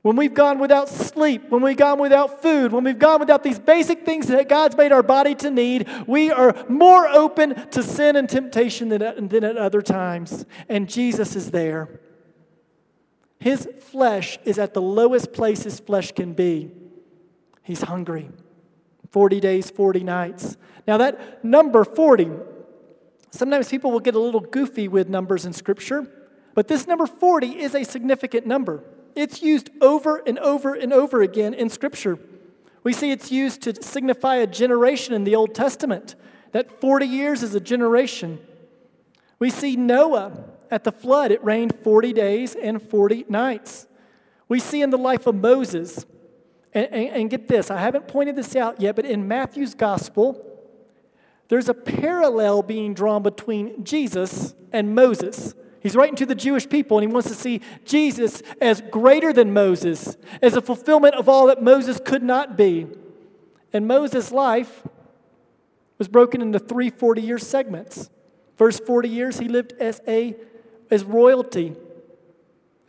when 0.05 0.15
we've 0.15 0.35
gone 0.35 0.59
without 0.59 0.87
sleep, 0.87 1.49
when 1.49 1.63
we've 1.63 1.75
gone 1.77 1.97
without 1.97 2.39
food, 2.39 2.71
when 2.71 2.83
we've 2.83 2.99
gone 2.99 3.19
without 3.19 3.41
these 3.41 3.57
basic 3.57 4.05
things 4.05 4.27
that 4.27 4.47
God's 4.47 4.77
made 4.77 4.91
our 4.91 5.01
body 5.01 5.33
to 5.33 5.49
need, 5.49 5.89
we 6.05 6.29
are 6.29 6.55
more 6.69 7.07
open 7.07 7.55
to 7.71 7.81
sin 7.81 8.15
and 8.15 8.29
temptation 8.29 8.89
than, 8.89 9.27
than 9.29 9.43
at 9.43 9.57
other 9.57 9.81
times. 9.81 10.45
And 10.69 10.87
Jesus 10.87 11.35
is 11.35 11.49
there. 11.49 12.01
His 13.39 13.67
flesh 13.81 14.37
is 14.45 14.59
at 14.59 14.75
the 14.75 14.81
lowest 14.81 15.33
place 15.33 15.63
his 15.63 15.79
flesh 15.79 16.11
can 16.11 16.33
be. 16.33 16.69
He's 17.63 17.81
hungry. 17.81 18.29
40 19.09 19.39
days, 19.39 19.71
40 19.71 20.03
nights. 20.03 20.55
Now, 20.87 20.97
that 20.97 21.43
number 21.43 21.83
40, 21.83 22.29
sometimes 23.31 23.69
people 23.69 23.89
will 23.89 23.99
get 23.99 24.13
a 24.13 24.19
little 24.19 24.41
goofy 24.41 24.87
with 24.87 25.09
numbers 25.09 25.47
in 25.47 25.53
Scripture, 25.53 26.05
but 26.53 26.67
this 26.67 26.85
number 26.85 27.07
40 27.07 27.59
is 27.59 27.73
a 27.73 27.83
significant 27.83 28.45
number. 28.45 28.83
It's 29.15 29.41
used 29.41 29.69
over 29.81 30.17
and 30.17 30.37
over 30.39 30.73
and 30.75 30.91
over 30.91 31.21
again 31.21 31.53
in 31.53 31.69
Scripture. 31.69 32.19
We 32.83 32.93
see 32.93 33.11
it's 33.11 33.31
used 33.31 33.61
to 33.63 33.81
signify 33.81 34.35
a 34.35 34.47
generation 34.47 35.13
in 35.13 35.23
the 35.23 35.35
Old 35.35 35.55
Testament, 35.55 36.15
that 36.51 36.79
40 36.79 37.05
years 37.05 37.41
is 37.41 37.55
a 37.55 37.59
generation. 37.59 38.39
We 39.39 39.49
see 39.49 39.75
Noah 39.75 40.45
at 40.69 40.83
the 40.83 40.91
flood, 40.91 41.31
it 41.31 41.43
rained 41.43 41.75
40 41.83 42.13
days 42.13 42.55
and 42.55 42.81
40 42.81 43.25
nights. 43.29 43.87
We 44.47 44.59
see 44.59 44.81
in 44.81 44.89
the 44.89 44.97
life 44.97 45.25
of 45.27 45.35
Moses, 45.35 46.05
and, 46.73 46.87
and, 46.91 47.07
and 47.09 47.29
get 47.29 47.47
this, 47.47 47.71
I 47.71 47.79
haven't 47.79 48.07
pointed 48.07 48.35
this 48.35 48.55
out 48.55 48.79
yet, 48.79 48.95
but 48.95 49.05
in 49.05 49.27
Matthew's 49.27 49.73
gospel, 49.73 50.41
there's 51.47 51.69
a 51.69 51.73
parallel 51.73 52.61
being 52.61 52.93
drawn 52.93 53.23
between 53.23 53.83
Jesus 53.83 54.53
and 54.71 54.95
Moses. 54.95 55.53
He's 55.85 55.95
writing 55.95 56.15
to 56.15 56.25
the 56.25 56.33
Jewish 56.33 56.67
people 56.67 56.97
and 56.97 57.07
he 57.07 57.13
wants 57.13 57.29
to 57.29 57.35
see 57.35 57.61
Jesus 57.83 58.41
as 58.59 58.81
greater 58.89 59.31
than 59.31 59.53
Moses, 59.53 60.17
as 60.41 60.55
a 60.55 60.61
fulfillment 60.61 61.13
of 61.13 61.29
all 61.29 61.45
that 61.45 61.61
Moses 61.61 62.01
could 62.03 62.23
not 62.23 62.57
be. 62.57 62.87
And 63.71 63.87
Moses' 63.87 64.31
life 64.31 64.81
was 65.99 66.07
broken 66.07 66.41
into 66.41 66.57
three 66.57 66.89
40 66.89 67.21
year 67.21 67.37
segments. 67.37 68.09
First 68.55 68.83
40 68.83 69.09
years, 69.09 69.37
he 69.37 69.47
lived 69.47 69.73
as, 69.79 70.01
a, 70.07 70.35
as 70.89 71.03
royalty, 71.03 71.75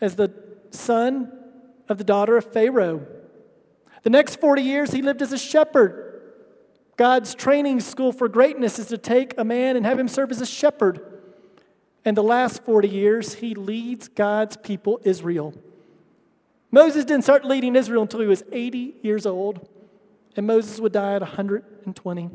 as 0.01 0.17
the 0.17 0.33
son 0.71 1.31
of 1.91 1.99
the 1.99 2.05
daughter 2.05 2.39
of 2.39 2.51
Pharaoh. 2.51 3.07
The 4.05 4.11
next 4.11 4.41
40 4.41 4.63
years, 4.63 4.93
he 4.93 5.03
lived 5.03 5.21
as 5.21 5.35
a 5.35 5.39
shepherd. 5.39 6.23
God's 6.97 7.35
training 7.35 7.81
school 7.81 8.11
for 8.11 8.27
greatness 8.27 8.79
is 8.79 8.87
to 8.87 8.97
take 8.97 9.35
a 9.37 9.45
man 9.45 9.77
and 9.77 9.85
have 9.85 9.99
him 9.99 10.09
serve 10.09 10.31
as 10.31 10.41
a 10.41 10.47
shepherd. 10.47 11.16
And 12.07 12.17
the 12.17 12.23
last 12.23 12.65
40 12.65 12.89
years, 12.89 13.35
he 13.35 13.57
leads 13.57 14.07
God's 14.07 14.57
people, 14.57 15.01
Israel. 15.03 15.53
Moses 16.71 17.05
didn't 17.05 17.25
start 17.25 17.45
leading 17.45 17.75
Israel 17.75 18.03
until 18.03 18.21
he 18.21 18.29
was 18.29 18.45
80 18.53 18.95
years 19.03 19.27
old, 19.27 19.69
and 20.37 20.47
Moses 20.47 20.79
would 20.79 20.93
die 20.93 21.17
at 21.17 21.23
120. 21.23 22.31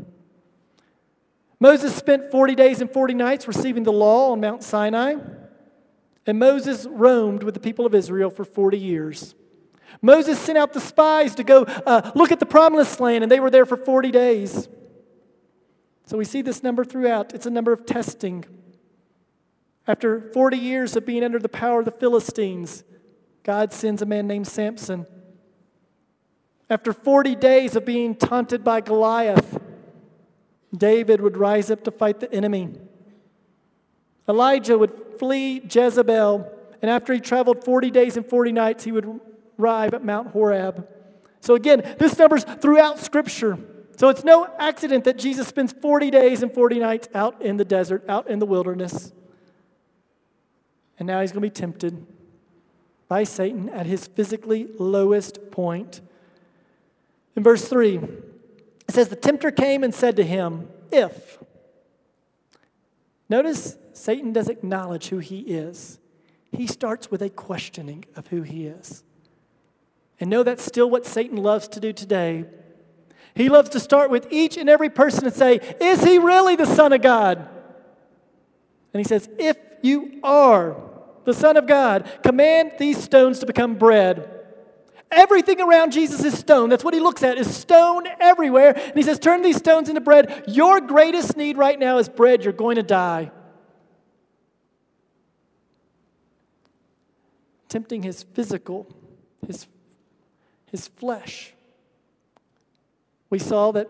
Moses 1.58 1.96
spent 1.96 2.30
40 2.32 2.56
days 2.56 2.82
and 2.82 2.92
40 2.92 3.13
nights 3.13 3.48
receiving 3.48 3.84
the 3.84 3.94
law 3.94 4.34
on 4.34 4.42
Mount 4.42 4.62
Sinai, 4.62 5.16
and 6.28 6.38
Moses 6.38 6.86
roamed 6.90 7.44
with 7.44 7.54
the 7.54 7.60
people 7.62 7.86
of 7.86 7.96
Israel 7.96 8.30
for 8.30 8.44
40 8.44 8.78
years. 8.78 9.36
Moses 10.01 10.38
sent 10.38 10.58
out 10.58 10.74
the 10.74 10.82
spies 10.82 11.36
to 11.36 11.46
go 11.46 11.63
uh, 11.63 12.12
look 12.13 12.34
at 12.34 12.42
the 12.42 12.46
promised 12.46 13.00
land, 13.00 13.24
and 13.24 13.32
they 13.32 13.40
were 13.40 13.50
there 13.50 13.66
for 13.66 13.78
40 13.78 14.12
days. 14.12 14.68
So 16.08 16.18
we 16.18 16.25
see 16.25 16.42
this 16.42 16.62
number 16.62 16.84
throughout. 16.84 17.34
It's 17.34 17.46
a 17.46 17.50
number 17.50 17.72
of 17.72 17.86
testing. 17.86 18.44
After 19.88 20.21
40 20.33 20.57
years 20.57 20.95
of 20.95 21.05
being 21.05 21.23
under 21.23 21.39
the 21.39 21.50
power 21.50 21.79
of 21.79 21.85
the 21.85 21.91
Philistines, 21.91 22.83
God 23.43 23.73
sends 23.73 24.01
a 24.01 24.05
man 24.05 24.27
named 24.27 24.47
Samson. 24.47 25.07
After 26.69 26.93
40 26.93 27.35
days 27.35 27.75
of 27.75 27.85
being 27.85 28.15
taunted 28.15 28.63
by 28.63 28.81
Goliath, 28.81 29.59
David 30.75 31.19
would 31.19 31.35
rise 31.35 31.69
up 31.69 31.83
to 31.83 31.91
fight 31.91 32.19
the 32.19 32.31
enemy. 32.31 32.69
Elijah 34.29 34.77
would 34.77 34.93
flee 35.19 35.61
Jezebel, 35.69 36.50
and 36.81 36.89
after 36.89 37.13
he 37.13 37.19
traveled 37.19 37.65
40 37.65 37.91
days 37.91 38.15
and 38.15 38.25
40 38.25 38.51
nights, 38.51 38.83
he 38.83 38.91
would 38.91 39.19
arrive 39.59 39.93
at 39.93 40.05
Mount 40.05 40.29
Horeb. 40.29 40.88
So, 41.41 41.55
again, 41.55 41.95
this 41.97 42.17
number's 42.17 42.43
throughout 42.43 43.00
Scripture. 43.00 43.57
So, 43.97 44.09
it's 44.09 44.23
no 44.23 44.47
accident 44.57 45.03
that 45.03 45.17
Jesus 45.17 45.47
spends 45.47 45.73
40 45.73 46.11
days 46.11 46.43
and 46.43 46.53
40 46.53 46.79
nights 46.79 47.09
out 47.13 47.41
in 47.41 47.57
the 47.57 47.65
desert, 47.65 48.05
out 48.07 48.29
in 48.29 48.39
the 48.39 48.45
wilderness. 48.45 49.11
And 51.01 51.08
now 51.08 51.22
he's 51.22 51.31
going 51.31 51.41
to 51.41 51.48
be 51.48 51.50
tempted 51.50 52.05
by 53.08 53.24
Satan 53.24 53.70
at 53.70 53.88
his 53.88 54.05
physically 54.05 54.67
lowest 54.77 55.50
point. 55.50 56.00
In 57.36 57.41
verse 57.41 57.67
3, 57.67 57.98
it 57.98 58.91
says, 58.91 59.10
The 59.10 59.15
tempter 59.15 59.50
came 59.50 59.84
and 59.84 59.96
said 59.96 60.15
to 60.17 60.24
him, 60.24 60.70
If. 60.91 61.39
Notice 63.29 63.77
Satan 63.93 64.31
does 64.31 64.48
acknowledge 64.48 65.08
who 65.08 65.17
he 65.17 65.39
is. 65.39 65.98
He 66.51 66.67
starts 66.67 67.10
with 67.10 67.24
a 67.24 67.31
questioning 67.31 68.05
of 68.15 68.27
who 68.27 68.43
he 68.43 68.67
is. 68.67 69.03
And 70.20 70.29
know 70.29 70.43
that's 70.43 70.63
still 70.63 70.88
what 70.88 71.08
Satan 71.08 71.38
loves 71.38 71.67
to 71.70 71.79
do 71.79 71.93
today. 71.93 72.46
He 73.34 73.50
loves 73.50 73.70
to 73.70 73.79
start 73.79 74.12
with 74.12 74.27
each 74.29 74.55
and 74.55 74.70
every 74.70 74.91
person 74.91 75.25
and 75.25 75.34
say, 75.34 75.62
Is 75.81 76.03
he 76.03 76.20
really 76.20 76.55
the 76.55 76.67
Son 76.67 76.93
of 76.93 77.01
God? 77.01 77.39
And 78.93 79.00
he 79.00 79.03
says, 79.03 79.27
If 79.39 79.58
you 79.81 80.20
are 80.22 80.90
the 81.24 81.34
Son 81.34 81.58
of 81.58 81.68
God, 81.68 82.10
command 82.24 82.74
these 82.80 83.01
stones 83.01 83.40
to 83.40 83.46
become 83.46 83.75
bread. 83.75 84.42
Everything 85.12 85.60
around 85.60 85.92
Jesus 85.92 86.24
is 86.24 86.38
stone. 86.38 86.70
That's 86.70 86.86
what 86.86 86.94
he 86.94 87.01
looks 87.01 87.22
at, 87.22 87.38
is 87.38 87.54
stone 87.54 88.08
everywhere. 88.20 88.74
And 88.74 88.96
he 88.96 89.04
says, 89.04 89.20
Turn 89.20 89.42
these 89.42 89.58
stones 89.58 89.90
into 89.90 90.00
bread. 90.00 90.46
Your 90.48 90.80
greatest 90.80 91.36
need 91.36 91.58
right 91.58 91.78
now 91.78 91.98
is 91.98 92.08
bread. 92.08 92.44
You're 92.44 92.54
going 92.54 92.78
to 92.78 92.84
die. 92.84 93.32
Tempting 97.68 98.04
his 98.04 98.24
physical, 98.24 98.88
his, 99.46 99.68
his 100.72 100.88
flesh. 100.88 101.54
We 103.30 103.40
saw 103.40 103.72
that 103.74 103.90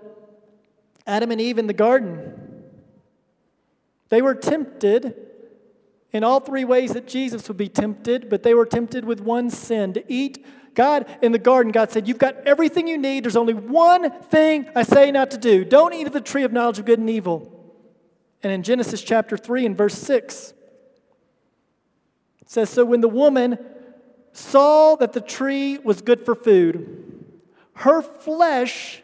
Adam 1.05 1.31
and 1.31 1.39
Eve 1.39 1.59
in 1.59 1.67
the 1.67 1.73
garden, 1.73 2.63
they 4.09 4.21
were 4.21 4.35
tempted 4.35 5.30
in 6.11 6.23
all 6.23 6.39
three 6.39 6.65
ways 6.65 6.93
that 6.93 7.07
Jesus 7.07 7.47
would 7.47 7.57
be 7.57 7.69
tempted, 7.69 8.29
but 8.29 8.43
they 8.43 8.53
were 8.53 8.65
tempted 8.65 9.05
with 9.05 9.21
one 9.21 9.49
sin 9.49 9.93
to 9.93 10.03
eat. 10.11 10.45
God, 10.73 11.05
in 11.21 11.31
the 11.31 11.39
garden, 11.39 11.71
God 11.71 11.91
said, 11.91 12.07
You've 12.07 12.17
got 12.17 12.35
everything 12.47 12.87
you 12.87 12.97
need. 12.97 13.23
There's 13.23 13.35
only 13.35 13.53
one 13.53 14.11
thing 14.23 14.69
I 14.75 14.83
say 14.83 15.11
not 15.11 15.31
to 15.31 15.37
do. 15.37 15.65
Don't 15.65 15.93
eat 15.93 16.07
of 16.07 16.13
the 16.13 16.21
tree 16.21 16.43
of 16.43 16.51
knowledge 16.51 16.79
of 16.79 16.85
good 16.85 16.99
and 16.99 17.09
evil. 17.09 17.57
And 18.43 18.51
in 18.51 18.63
Genesis 18.63 19.01
chapter 19.01 19.37
3 19.37 19.67
and 19.67 19.77
verse 19.77 19.95
6, 19.95 20.53
it 22.41 22.49
says, 22.49 22.69
So 22.69 22.85
when 22.85 23.01
the 23.01 23.09
woman 23.09 23.59
saw 24.33 24.95
that 24.95 25.13
the 25.13 25.21
tree 25.21 25.77
was 25.77 26.01
good 26.01 26.25
for 26.25 26.35
food, 26.35 27.25
her 27.75 28.01
flesh 28.01 29.01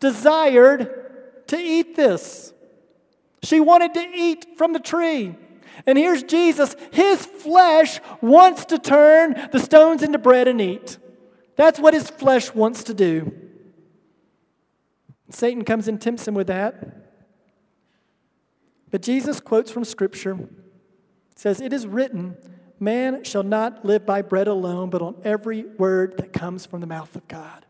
desired 0.00 1.44
to 1.48 1.56
eat 1.58 1.96
this. 1.96 2.52
She 3.42 3.60
wanted 3.60 3.94
to 3.94 4.00
eat 4.14 4.56
from 4.56 4.72
the 4.72 4.80
tree. 4.80 5.34
And 5.86 5.98
here's 5.98 6.22
Jesus. 6.22 6.76
His 6.92 7.24
flesh 7.24 8.00
wants 8.20 8.64
to 8.66 8.78
turn 8.78 9.48
the 9.52 9.58
stones 9.58 10.02
into 10.02 10.18
bread 10.18 10.48
and 10.48 10.60
eat. 10.60 10.98
That's 11.56 11.78
what 11.78 11.94
his 11.94 12.10
flesh 12.10 12.54
wants 12.54 12.84
to 12.84 12.94
do. 12.94 13.32
Satan 15.30 15.64
comes 15.64 15.88
and 15.88 16.00
tempts 16.00 16.26
him 16.26 16.34
with 16.34 16.46
that. 16.48 17.04
But 18.90 19.02
Jesus 19.02 19.40
quotes 19.40 19.70
from 19.70 19.84
Scripture. 19.84 20.38
says, 21.34 21.60
It 21.60 21.72
is 21.72 21.86
written, 21.86 22.36
Man 22.78 23.24
shall 23.24 23.42
not 23.42 23.84
live 23.84 24.06
by 24.06 24.22
bread 24.22 24.46
alone, 24.46 24.90
but 24.90 25.02
on 25.02 25.16
every 25.24 25.64
word 25.64 26.16
that 26.18 26.32
comes 26.32 26.66
from 26.66 26.80
the 26.80 26.86
mouth 26.86 27.14
of 27.16 27.26
God. 27.26 27.66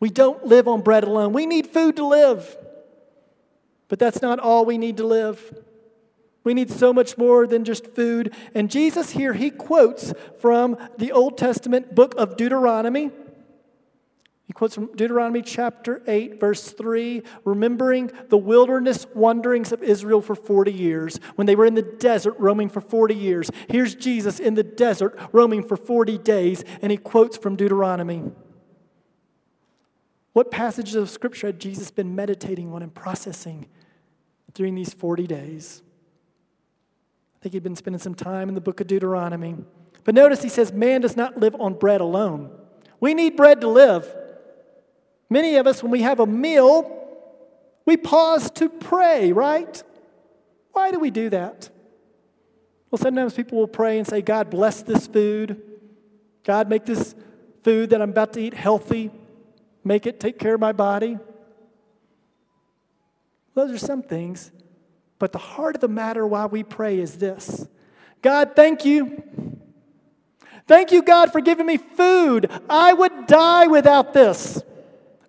We 0.00 0.10
don't 0.10 0.44
live 0.44 0.66
on 0.68 0.82
bread 0.82 1.04
alone. 1.04 1.32
We 1.32 1.46
need 1.46 1.66
food 1.68 1.96
to 1.96 2.06
live. 2.06 2.56
But 3.88 3.98
that's 3.98 4.20
not 4.20 4.40
all 4.40 4.64
we 4.64 4.78
need 4.78 4.96
to 4.96 5.06
live. 5.06 5.62
We 6.44 6.54
need 6.54 6.70
so 6.70 6.92
much 6.92 7.16
more 7.16 7.46
than 7.46 7.64
just 7.64 7.86
food. 7.88 8.34
And 8.54 8.70
Jesus 8.70 9.10
here, 9.10 9.32
he 9.32 9.50
quotes 9.50 10.12
from 10.40 10.76
the 10.98 11.10
Old 11.10 11.38
Testament 11.38 11.94
book 11.94 12.14
of 12.16 12.36
Deuteronomy. 12.36 13.10
He 14.46 14.52
quotes 14.52 14.74
from 14.74 14.94
Deuteronomy 14.94 15.40
chapter 15.40 16.02
8, 16.06 16.38
verse 16.38 16.70
3, 16.70 17.22
remembering 17.44 18.12
the 18.28 18.36
wilderness 18.36 19.06
wanderings 19.14 19.72
of 19.72 19.82
Israel 19.82 20.20
for 20.20 20.34
40 20.34 20.70
years, 20.70 21.18
when 21.36 21.46
they 21.46 21.56
were 21.56 21.64
in 21.64 21.74
the 21.74 21.82
desert 21.82 22.36
roaming 22.38 22.68
for 22.68 22.82
40 22.82 23.14
years. 23.14 23.50
Here's 23.70 23.94
Jesus 23.94 24.38
in 24.38 24.52
the 24.52 24.62
desert 24.62 25.18
roaming 25.32 25.62
for 25.64 25.78
40 25.78 26.18
days, 26.18 26.62
and 26.82 26.92
he 26.92 26.98
quotes 26.98 27.38
from 27.38 27.56
Deuteronomy. 27.56 28.22
What 30.34 30.50
passages 30.50 30.96
of 30.96 31.08
Scripture 31.08 31.46
had 31.46 31.58
Jesus 31.58 31.90
been 31.90 32.14
meditating 32.14 32.70
on 32.70 32.82
and 32.82 32.92
processing 32.92 33.66
during 34.52 34.74
these 34.74 34.92
40 34.92 35.26
days? 35.26 35.83
Think 37.44 37.52
he'd 37.52 37.62
been 37.62 37.76
spending 37.76 38.00
some 38.00 38.14
time 38.14 38.48
in 38.48 38.54
the 38.54 38.60
book 38.62 38.80
of 38.80 38.86
Deuteronomy. 38.86 39.54
But 40.04 40.14
notice 40.14 40.42
he 40.42 40.48
says, 40.48 40.72
Man 40.72 41.02
does 41.02 41.14
not 41.14 41.38
live 41.38 41.54
on 41.60 41.74
bread 41.74 42.00
alone. 42.00 42.50
We 43.00 43.12
need 43.12 43.36
bread 43.36 43.60
to 43.60 43.68
live. 43.68 44.10
Many 45.28 45.56
of 45.56 45.66
us, 45.66 45.82
when 45.82 45.92
we 45.92 46.00
have 46.00 46.20
a 46.20 46.26
meal, 46.26 47.06
we 47.84 47.98
pause 47.98 48.50
to 48.52 48.70
pray, 48.70 49.32
right? 49.32 49.82
Why 50.72 50.90
do 50.90 50.98
we 50.98 51.10
do 51.10 51.28
that? 51.28 51.68
Well, 52.90 52.96
sometimes 52.96 53.34
people 53.34 53.58
will 53.58 53.68
pray 53.68 53.98
and 53.98 54.08
say, 54.08 54.22
God, 54.22 54.48
bless 54.48 54.80
this 54.80 55.06
food. 55.06 55.60
God, 56.44 56.70
make 56.70 56.86
this 56.86 57.14
food 57.62 57.90
that 57.90 58.00
I'm 58.00 58.08
about 58.08 58.32
to 58.34 58.40
eat 58.40 58.54
healthy. 58.54 59.10
Make 59.84 60.06
it 60.06 60.18
take 60.18 60.38
care 60.38 60.54
of 60.54 60.60
my 60.62 60.72
body. 60.72 61.18
Those 63.54 63.70
are 63.70 63.78
some 63.78 64.02
things. 64.02 64.50
But 65.24 65.32
the 65.32 65.38
heart 65.38 65.74
of 65.74 65.80
the 65.80 65.88
matter 65.88 66.26
why 66.26 66.44
we 66.44 66.62
pray 66.62 67.00
is 67.00 67.16
this 67.16 67.66
God, 68.20 68.50
thank 68.54 68.84
you. 68.84 69.22
Thank 70.66 70.92
you, 70.92 71.02
God, 71.02 71.32
for 71.32 71.40
giving 71.40 71.64
me 71.64 71.78
food. 71.78 72.50
I 72.68 72.92
would 72.92 73.26
die 73.26 73.66
without 73.66 74.12
this. 74.12 74.62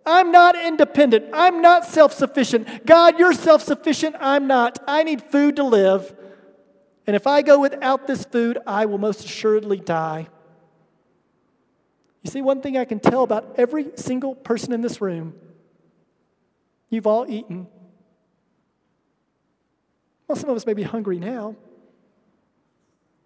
I'm 0.05 0.33
not 0.33 0.57
independent. 0.57 1.27
I'm 1.31 1.61
not 1.61 1.85
self 1.85 2.11
sufficient. 2.11 2.85
God, 2.85 3.17
you're 3.17 3.31
self 3.31 3.61
sufficient. 3.61 4.17
I'm 4.19 4.47
not. 4.47 4.79
I 4.85 5.03
need 5.03 5.21
food 5.21 5.55
to 5.55 5.63
live. 5.63 6.13
And 7.07 7.15
if 7.15 7.25
I 7.25 7.41
go 7.41 7.57
without 7.61 8.05
this 8.05 8.25
food, 8.25 8.57
I 8.67 8.87
will 8.87 8.97
most 8.97 9.23
assuredly 9.23 9.77
die. 9.77 10.27
You 12.21 12.31
see, 12.31 12.41
one 12.41 12.59
thing 12.59 12.77
I 12.77 12.83
can 12.83 12.99
tell 12.99 13.23
about 13.23 13.55
every 13.57 13.91
single 13.95 14.35
person 14.35 14.73
in 14.73 14.81
this 14.81 14.99
room 14.99 15.35
you've 16.89 17.07
all 17.07 17.25
eaten. 17.29 17.67
Well, 20.27 20.35
some 20.35 20.49
of 20.49 20.55
us 20.55 20.65
may 20.65 20.73
be 20.73 20.83
hungry 20.83 21.19
now, 21.19 21.55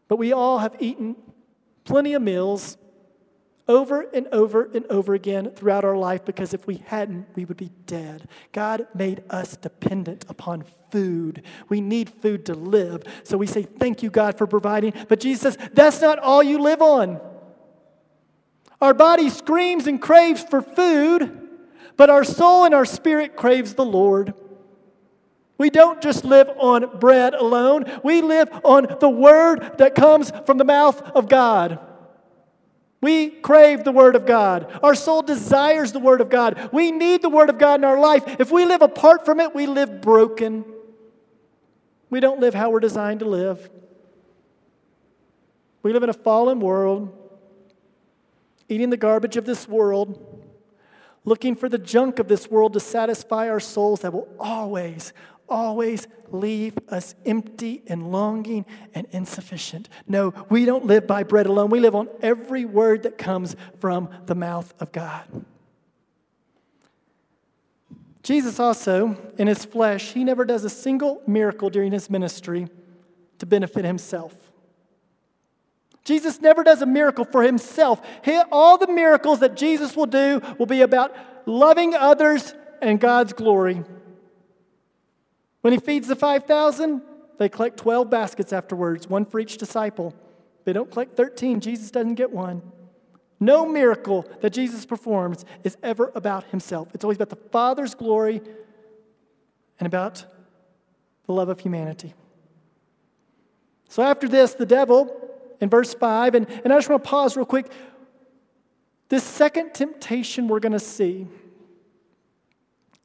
but 0.07 0.17
we 0.17 0.33
all 0.33 0.59
have 0.59 0.75
eaten 0.79 1.15
plenty 1.85 2.13
of 2.13 2.21
meals 2.21 2.77
over 3.69 4.01
and 4.01 4.27
over 4.29 4.67
and 4.73 4.85
over 4.87 5.13
again 5.13 5.51
throughout 5.51 5.85
our 5.85 5.95
life 5.95 6.25
because 6.25 6.55
if 6.55 6.65
we 6.65 6.77
hadn't, 6.87 7.27
we 7.35 7.45
would 7.45 7.55
be 7.55 7.69
dead. 7.85 8.27
God 8.51 8.87
made 8.95 9.23
us 9.29 9.55
dependent 9.55 10.25
upon 10.27 10.63
food. 10.91 11.43
We 11.69 11.79
need 11.79 12.09
food 12.09 12.47
to 12.47 12.55
live. 12.55 13.03
So 13.23 13.37
we 13.37 13.45
say, 13.45 13.61
Thank 13.61 14.01
you, 14.01 14.09
God, 14.09 14.37
for 14.37 14.47
providing. 14.47 14.93
But 15.07 15.19
Jesus 15.19 15.53
says, 15.53 15.69
That's 15.73 16.01
not 16.01 16.17
all 16.17 16.41
you 16.41 16.59
live 16.59 16.81
on. 16.81 17.21
Our 18.81 18.95
body 18.95 19.29
screams 19.29 19.87
and 19.87 20.01
craves 20.01 20.43
for 20.43 20.61
food, 20.61 21.49
but 21.95 22.09
our 22.09 22.23
soul 22.23 22.65
and 22.65 22.73
our 22.73 22.85
spirit 22.85 23.35
craves 23.35 23.75
the 23.75 23.85
Lord. 23.85 24.33
We 25.59 25.69
don't 25.69 26.01
just 26.01 26.25
live 26.25 26.49
on 26.57 26.97
bread 26.97 27.35
alone, 27.35 27.85
we 28.03 28.23
live 28.23 28.49
on 28.63 28.87
the 28.99 29.09
word 29.09 29.77
that 29.77 29.93
comes 29.93 30.31
from 30.47 30.57
the 30.57 30.65
mouth 30.65 30.99
of 31.11 31.29
God. 31.29 31.79
We 33.01 33.29
crave 33.29 33.83
the 33.85 33.93
Word 33.93 34.15
of 34.15 34.25
God. 34.25 34.77
Our 34.83 34.93
soul 34.93 35.21
desires 35.21 35.93
the 35.93 35.99
Word 35.99 36.19
of 36.19 36.29
God. 36.29 36.69
We 36.73 36.91
need 36.91 37.21
the 37.21 37.29
Word 37.29 37.49
of 37.49 37.57
God 37.57 37.79
in 37.79 37.85
our 37.85 37.99
life. 37.99 38.23
If 38.39 38.51
we 38.51 38.65
live 38.65 38.81
apart 38.81 39.23
from 39.23 39.39
it, 39.39 39.55
we 39.55 39.67
live 39.67 40.01
broken. 40.01 40.65
We 42.09 42.19
don't 42.19 42.41
live 42.41 42.53
how 42.53 42.71
we're 42.71 42.81
designed 42.81 43.21
to 43.21 43.25
live. 43.25 43.69
We 45.81 45.93
live 45.93 46.03
in 46.03 46.09
a 46.09 46.13
fallen 46.13 46.59
world, 46.59 47.15
eating 48.67 48.89
the 48.89 48.97
garbage 48.97 49.37
of 49.37 49.45
this 49.45 49.65
world, 49.65 50.45
looking 51.23 51.55
for 51.55 51.69
the 51.69 51.77
junk 51.77 52.19
of 52.19 52.27
this 52.27 52.51
world 52.51 52.73
to 52.73 52.81
satisfy 52.81 53.49
our 53.49 53.61
souls 53.61 54.01
that 54.01 54.11
will 54.11 54.27
always, 54.39 55.13
always 55.49 56.07
leave 56.31 56.77
us 56.89 57.15
empty 57.25 57.81
and 57.87 58.11
longing 58.11 58.65
and 58.93 59.07
insufficient. 59.11 59.89
No, 60.07 60.33
we 60.49 60.65
don't 60.65 60.85
live 60.85 61.07
by 61.07 61.23
bread 61.23 61.47
alone. 61.47 61.69
We 61.69 61.79
live 61.79 61.95
on 61.95 62.07
every 62.21 62.65
word 62.65 63.03
that 63.03 63.17
comes 63.17 63.55
from 63.79 64.09
the 64.25 64.35
mouth 64.35 64.73
of 64.79 64.91
God. 64.91 65.23
Jesus 68.21 68.59
also, 68.59 69.17
in 69.37 69.47
his 69.47 69.65
flesh, 69.65 70.11
he 70.11 70.23
never 70.23 70.45
does 70.45 70.63
a 70.63 70.69
single 70.69 71.21
miracle 71.25 71.69
during 71.69 71.91
his 71.91 72.09
ministry 72.09 72.67
to 73.39 73.45
benefit 73.45 73.85
himself. 73.85 74.35
Jesus 76.03 76.41
never 76.41 76.63
does 76.63 76.81
a 76.81 76.85
miracle 76.85 77.25
for 77.25 77.43
himself. 77.43 78.01
all 78.51 78.77
the 78.77 78.91
miracles 78.91 79.39
that 79.39 79.55
Jesus 79.55 79.95
will 79.95 80.05
do 80.05 80.41
will 80.57 80.65
be 80.65 80.81
about 80.81 81.15
loving 81.47 81.93
others 81.95 82.53
and 82.81 82.99
God's 82.99 83.33
glory. 83.33 83.83
When 85.61 85.73
he 85.73 85.79
feeds 85.79 86.07
the 86.07 86.15
5,000, 86.15 87.01
they 87.37 87.49
collect 87.49 87.77
12 87.77 88.09
baskets 88.09 88.53
afterwards, 88.53 89.07
one 89.07 89.25
for 89.25 89.39
each 89.39 89.57
disciple. 89.57 90.13
They 90.65 90.73
don't 90.73 90.91
collect 90.91 91.15
13, 91.15 91.59
Jesus 91.59 91.91
doesn't 91.91 92.15
get 92.15 92.31
one. 92.31 92.61
No 93.39 93.65
miracle 93.65 94.29
that 94.41 94.49
Jesus 94.51 94.85
performs 94.85 95.45
is 95.63 95.77
ever 95.81 96.11
about 96.13 96.45
himself. 96.45 96.89
It's 96.93 97.03
always 97.03 97.17
about 97.17 97.29
the 97.29 97.49
Father's 97.51 97.95
glory 97.95 98.41
and 99.79 99.87
about 99.87 100.25
the 101.25 101.33
love 101.33 101.47
of 101.47 101.59
humanity. 101.59 102.13
So 103.87 104.03
after 104.03 104.27
this, 104.27 104.53
the 104.53 104.65
devil, 104.65 105.09
in 105.61 105.69
verse 105.69 105.93
5, 105.93 106.35
and, 106.35 106.49
and 106.63 106.73
I 106.73 106.77
just 106.77 106.89
want 106.89 107.03
to 107.03 107.09
pause 107.09 107.37
real 107.37 107.45
quick. 107.45 107.71
This 109.07 109.23
second 109.23 109.73
temptation 109.73 110.47
we're 110.47 110.59
going 110.59 110.73
to 110.73 110.79
see 110.79 111.27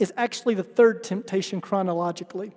is 0.05 0.13
actually 0.19 0.55
the 0.55 0.63
third 0.63 1.03
temptation 1.03 1.63
chronologically. 1.63 2.55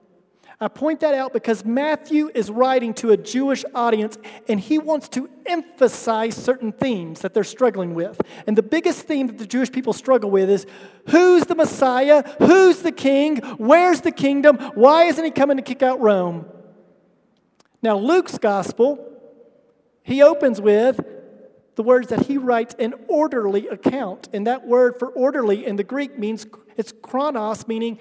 I 0.60 0.68
point 0.68 1.00
that 1.00 1.14
out 1.14 1.32
because 1.32 1.64
Matthew 1.64 2.30
is 2.34 2.50
writing 2.52 2.94
to 2.96 3.12
a 3.12 3.18
Jewish 3.18 3.64
audience 3.74 4.18
and 4.50 4.60
he 4.60 4.80
wants 4.80 5.08
to 5.10 5.30
emphasize 5.46 6.36
certain 6.36 6.74
themes 6.74 7.22
that 7.22 7.34
they're 7.34 7.46
struggling 7.46 7.94
with. 7.94 8.20
And 8.48 8.58
the 8.58 8.64
biggest 8.64 9.08
theme 9.08 9.28
that 9.28 9.38
the 9.38 9.46
Jewish 9.46 9.72
people 9.72 9.94
struggle 9.94 10.30
with 10.30 10.50
is 10.50 10.66
who's 11.10 11.46
the 11.46 11.56
Messiah? 11.56 12.24
Who's 12.40 12.82
the 12.82 12.92
king? 12.92 13.38
Where's 13.58 14.02
the 14.02 14.12
kingdom? 14.12 14.58
Why 14.74 15.04
isn't 15.06 15.24
he 15.24 15.32
coming 15.32 15.56
to 15.56 15.64
kick 15.64 15.82
out 15.84 16.02
Rome? 16.02 16.48
Now, 17.82 17.98
Luke's 17.98 18.38
gospel, 18.38 19.00
he 20.04 20.22
opens 20.22 20.60
with 20.60 21.00
the 21.76 21.84
words 21.84 22.08
that 22.08 22.26
he 22.26 22.40
writes 22.40 22.76
an 22.80 22.96
orderly 23.08 23.68
account. 23.68 24.28
And 24.34 24.48
that 24.48 24.66
word 24.66 24.98
for 24.98 25.08
orderly 25.10 25.66
in 25.66 25.76
the 25.76 25.84
Greek 25.84 26.18
means 26.18 26.46
it's 26.78 26.94
chronos, 27.02 27.68
meaning 27.68 28.00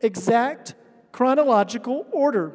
exact 0.00 0.74
chronological 1.12 2.06
order. 2.12 2.52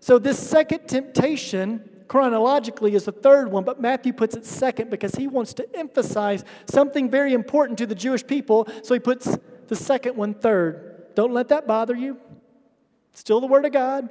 So, 0.00 0.18
this 0.18 0.38
second 0.38 0.86
temptation, 0.86 1.88
chronologically, 2.08 2.94
is 2.94 3.04
the 3.04 3.12
third 3.12 3.50
one, 3.50 3.64
but 3.64 3.80
Matthew 3.80 4.12
puts 4.12 4.36
it 4.36 4.44
second 4.44 4.90
because 4.90 5.14
he 5.14 5.26
wants 5.26 5.54
to 5.54 5.66
emphasize 5.74 6.44
something 6.66 7.10
very 7.10 7.32
important 7.32 7.78
to 7.78 7.86
the 7.86 7.94
Jewish 7.94 8.26
people. 8.26 8.68
So, 8.82 8.92
he 8.92 9.00
puts 9.00 9.38
the 9.68 9.76
second 9.76 10.16
one 10.16 10.34
third. 10.34 11.14
Don't 11.14 11.32
let 11.32 11.48
that 11.48 11.66
bother 11.66 11.94
you. 11.94 12.18
Still 13.12 13.40
the 13.40 13.46
Word 13.46 13.64
of 13.64 13.72
God, 13.72 14.10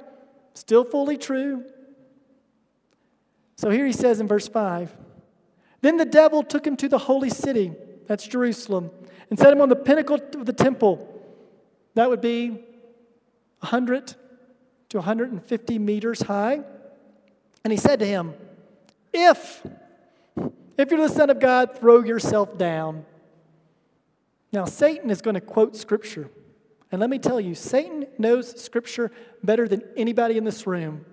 still 0.54 0.82
fully 0.82 1.18
true. 1.18 1.64
So, 3.56 3.70
here 3.70 3.86
he 3.86 3.92
says 3.92 4.18
in 4.18 4.26
verse 4.26 4.48
5 4.48 4.90
Then 5.82 5.96
the 5.96 6.04
devil 6.04 6.42
took 6.42 6.66
him 6.66 6.76
to 6.78 6.88
the 6.88 6.98
holy 6.98 7.30
city, 7.30 7.72
that's 8.06 8.26
Jerusalem, 8.26 8.90
and 9.30 9.38
set 9.38 9.52
him 9.52 9.60
on 9.60 9.68
the 9.68 9.76
pinnacle 9.76 10.16
of 10.16 10.46
the 10.46 10.52
temple. 10.52 11.10
That 11.94 12.08
would 12.08 12.20
be 12.20 12.50
100 13.60 14.14
to 14.90 14.98
150 14.98 15.78
meters 15.78 16.22
high. 16.22 16.60
And 17.64 17.72
he 17.72 17.76
said 17.76 17.98
to 18.00 18.06
him, 18.06 18.34
If, 19.12 19.66
if 20.76 20.90
you're 20.90 21.00
the 21.00 21.14
Son 21.14 21.30
of 21.30 21.40
God, 21.40 21.78
throw 21.78 22.04
yourself 22.04 22.58
down. 22.58 23.04
Now, 24.52 24.66
Satan 24.66 25.10
is 25.10 25.20
going 25.20 25.34
to 25.34 25.40
quote 25.40 25.76
Scripture. 25.76 26.28
And 26.92 27.00
let 27.00 27.10
me 27.10 27.18
tell 27.18 27.40
you, 27.40 27.54
Satan 27.54 28.06
knows 28.18 28.60
Scripture 28.62 29.10
better 29.42 29.66
than 29.66 29.82
anybody 29.96 30.36
in 30.36 30.44
this 30.44 30.66
room. 30.66 31.04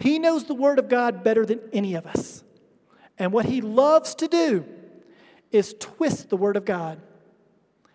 He 0.00 0.18
knows 0.18 0.44
the 0.44 0.54
Word 0.54 0.78
of 0.78 0.88
God 0.88 1.22
better 1.22 1.44
than 1.44 1.60
any 1.72 1.94
of 1.94 2.06
us. 2.06 2.42
And 3.18 3.32
what 3.32 3.44
he 3.44 3.60
loves 3.60 4.14
to 4.16 4.28
do 4.28 4.64
is 5.50 5.74
twist 5.78 6.30
the 6.30 6.36
Word 6.36 6.56
of 6.56 6.64
God. 6.64 7.00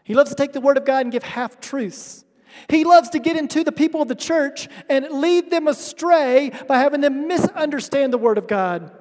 He 0.04 0.13
loves 0.13 0.30
to 0.30 0.36
take 0.36 0.54
the 0.54 0.62
Word 0.62 0.78
of 0.78 0.86
God 0.86 1.06
and 1.06 1.12
give 1.12 1.24
half 1.24 1.60
truths. 1.60 2.26
He 2.70 2.84
loves 2.84 3.10
to 3.10 3.20
get 3.20 3.38
into 3.38 3.63
the 3.63 3.72
people 3.72 4.02
of 4.02 4.08
the 4.08 4.15
church 4.15 4.68
and 4.89 5.10
lead 5.10 5.52
them 5.52 5.68
astray 5.68 6.52
by 6.68 6.80
having 6.80 7.02
them 7.02 7.28
misunderstand 7.28 8.13
the 8.13 8.18
Word 8.18 8.38
of 8.38 8.48
God, 8.48 8.91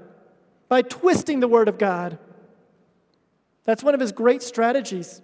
by 0.69 0.83
twisting 0.83 1.41
the 1.41 1.49
Word 1.49 1.69
of 1.69 1.79
God. 1.79 2.19
That's 3.65 3.83
one 3.83 3.95
of 3.95 4.01
his 4.01 4.13
great 4.13 4.43
strategies 4.43 5.21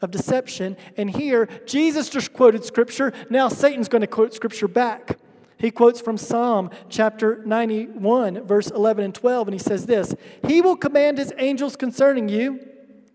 of 0.00 0.10
deception. 0.10 0.76
And 0.96 1.10
here, 1.10 1.48
Jesus 1.66 2.08
just 2.08 2.32
quoted 2.32 2.64
Scripture. 2.64 3.12
Now 3.30 3.48
Satan's 3.48 3.88
going 3.88 4.00
to 4.00 4.06
quote 4.06 4.34
Scripture 4.34 4.68
back. 4.68 5.18
He 5.58 5.72
quotes 5.72 6.00
from 6.00 6.16
Psalm 6.16 6.70
chapter 6.88 7.42
91, 7.44 8.46
verse 8.46 8.70
11 8.70 9.04
and 9.04 9.14
12, 9.14 9.48
and 9.48 9.54
he 9.54 9.58
says 9.58 9.86
this 9.86 10.14
He 10.46 10.60
will 10.60 10.76
command 10.76 11.18
his 11.18 11.32
angels 11.36 11.76
concerning 11.76 12.28
you, 12.28 12.60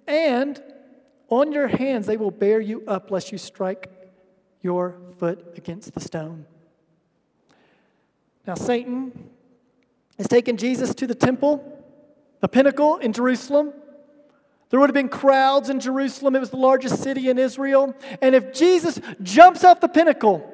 and 0.08 0.62
on 1.30 1.54
your 1.54 1.68
hands 1.68 2.06
they 2.06 2.18
will 2.18 2.32
bear 2.32 2.60
you 2.60 2.84
up, 2.86 3.12
lest 3.12 3.32
you 3.32 3.38
strike 3.38 3.90
your 4.62 4.98
foot 5.18 5.54
against 5.58 5.94
the 5.94 6.02
stone. 6.02 6.46
Now, 8.46 8.56
Satan 8.56 9.30
has 10.18 10.28
taken 10.28 10.58
Jesus 10.58 10.94
to 10.96 11.08
the 11.08 11.16
temple, 11.16 11.82
the 12.42 12.50
pinnacle 12.50 12.98
in 12.98 13.14
Jerusalem. 13.14 13.72
There 14.70 14.82
would 14.82 14.90
have 14.90 14.96
been 14.96 15.08
crowds 15.08 15.70
in 15.70 15.80
Jerusalem. 15.80 16.36
It 16.36 16.40
was 16.40 16.50
the 16.50 16.58
largest 16.58 17.02
city 17.02 17.30
in 17.30 17.38
Israel. 17.38 17.96
And 18.22 18.36
if 18.36 18.54
Jesus 18.54 19.00
jumps 19.22 19.64
off 19.64 19.80
the 19.80 19.88
pinnacle, 19.88 20.53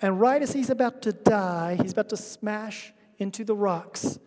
and 0.00 0.20
right 0.20 0.42
as 0.42 0.52
he's 0.52 0.70
about 0.70 1.02
to 1.02 1.12
die, 1.12 1.76
he's 1.80 1.92
about 1.92 2.08
to 2.10 2.16
smash 2.16 2.92
into 3.18 3.44
the 3.44 3.54
rocks, 3.54 4.18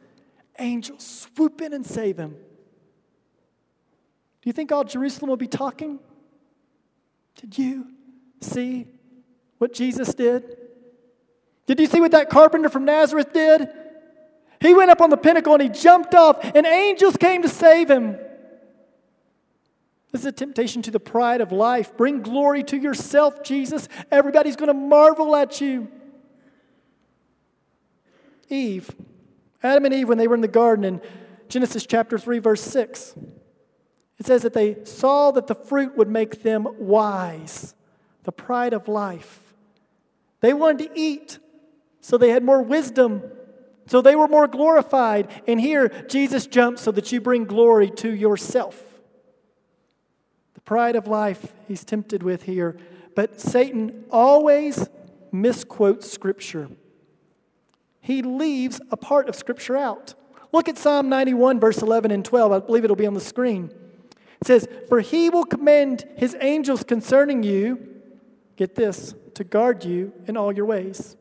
angels 0.60 1.06
swoop 1.06 1.62
in 1.62 1.74
and 1.74 1.86
save 1.86 2.18
him. 2.18 2.32
Do 2.32 4.50
you 4.50 4.54
think 4.54 4.72
all 4.72 4.84
Jerusalem 4.84 5.30
will 5.30 5.38
be 5.38 5.48
talking? 5.48 6.00
Did 7.36 7.58
you 7.58 7.88
see 8.42 8.88
what 9.58 9.74
Jesus 9.74 10.14
did? 10.14 10.58
Did 11.66 11.80
you 11.80 11.88
see 11.88 12.00
what 12.00 12.12
that 12.12 12.30
carpenter 12.30 12.70
from 12.70 12.86
Nazareth 12.86 13.34
did? 13.34 13.70
He 14.60 14.74
went 14.74 14.90
up 14.90 15.02
on 15.02 15.10
the 15.10 15.18
pinnacle 15.18 15.54
and 15.54 15.62
he 15.62 15.70
jumped 15.70 16.16
off, 16.16 16.40
and 16.56 16.66
angels 16.66 17.16
came 17.18 17.44
to 17.44 17.50
save 17.50 17.92
him. 17.92 18.18
This 20.12 20.22
is 20.22 20.28
a 20.28 20.32
temptation 20.32 20.82
to 20.84 20.92
the 20.92 21.00
pride 21.00 21.42
of 21.42 21.52
life. 21.52 21.96
Bring 21.98 22.22
glory 22.22 22.64
to 22.64 22.78
yourself, 22.78 23.44
Jesus. 23.44 23.90
Everybody's 24.10 24.56
going 24.56 24.68
to 24.68 24.74
marvel 24.74 25.36
at 25.36 25.60
you. 25.60 25.90
Eve, 28.50 28.90
Adam 29.62 29.86
and 29.86 29.94
Eve, 29.94 30.08
when 30.08 30.18
they 30.18 30.28
were 30.28 30.36
in 30.36 30.42
the 30.42 30.48
garden 30.48 30.86
in 30.86 31.02
Genesis 31.50 31.86
chapter 31.86 32.18
3, 32.18 32.40
verse 32.40 32.62
6, 32.62 33.16
it 34.20 34.26
says 34.26 34.44
that 34.44 34.54
they 34.54 34.84
saw 34.86 35.32
that 35.32 35.48
the 35.48 35.56
fruit 35.56 35.98
would 35.98 36.10
make 36.10 36.44
them 36.44 36.68
wise 36.80 37.76
the 38.24 38.32
pride 38.32 38.74
of 38.74 38.88
life. 38.88 39.54
They 40.40 40.54
wanted 40.54 40.90
to 40.90 41.00
eat, 41.00 41.40
so 42.00 42.18
they 42.18 42.30
had 42.30 42.44
more 42.44 42.62
wisdom, 42.62 43.24
so 43.88 44.02
they 44.02 44.16
were 44.16 44.28
more 44.28 44.48
glorified. 44.48 45.30
And 45.48 45.60
here, 45.60 45.90
Jesus 46.08 46.48
jumps 46.48 46.82
so 46.82 46.92
that 46.92 47.12
you 47.12 47.20
bring 47.20 47.44
glory 47.46 47.90
to 47.92 48.14
yourself. 48.14 48.87
Pride 50.68 50.98
of 50.98 51.08
life 51.08 51.54
he's 51.66 51.86
tempted 51.86 52.24
with 52.24 52.44
here. 52.44 52.78
But 53.16 53.40
Satan 53.40 54.04
always 54.12 54.90
misquotes 55.32 56.12
Scripture. 56.12 56.70
He 58.02 58.22
leaves 58.22 58.82
a 58.92 58.98
part 58.98 59.30
of 59.30 59.36
Scripture 59.36 59.78
out. 59.78 60.14
Look 60.52 60.68
at 60.68 60.78
Psalm 60.78 61.08
91, 61.08 61.62
verse 61.62 61.78
11 61.78 62.12
and 62.12 62.24
12. 62.24 62.52
I 62.52 62.60
believe 62.60 62.84
it'll 62.84 62.98
be 62.98 63.08
on 63.08 63.14
the 63.14 63.22
screen. 63.22 63.72
It 64.42 64.48
says, 64.48 64.68
For 64.90 65.00
he 65.00 65.30
will 65.30 65.46
commend 65.46 66.06
his 66.18 66.36
angels 66.42 66.84
concerning 66.84 67.44
you 67.44 67.88
get 68.58 68.76
this, 68.76 69.16
to 69.36 69.46
guard 69.46 69.86
you 69.86 70.12
in 70.28 70.36
all 70.36 70.52
your 70.52 70.66
ways. 70.66 71.16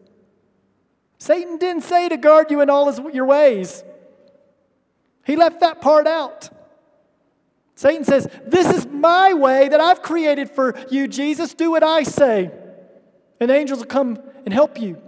Satan 1.19 1.57
didn't 1.57 1.85
say 1.85 2.09
to 2.09 2.17
guard 2.17 2.51
you 2.51 2.63
in 2.63 2.69
all 2.69 2.91
his, 2.91 2.99
your 3.15 3.27
ways, 3.27 3.85
he 5.25 5.37
left 5.37 5.61
that 5.61 5.81
part 5.81 6.09
out. 6.09 6.51
Satan 7.77 8.05
says, 8.05 8.27
This 8.47 8.71
is 8.71 8.87
my 8.87 9.35
way 9.35 9.69
that 9.69 9.81
I've 9.81 10.03
created 10.03 10.51
for 10.51 10.75
you, 10.91 11.07
Jesus. 11.07 11.55
Do 11.55 11.71
what 11.71 11.85
I 11.85 12.03
say. 12.03 12.51
And 13.39 13.51
angels 13.51 13.81
will 13.81 13.87
come 13.87 14.19
and 14.45 14.53
help 14.53 14.81
you. 14.81 15.01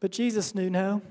But 0.00 0.12
Jesus 0.12 0.54
knew 0.54 0.70
no. 0.70 1.02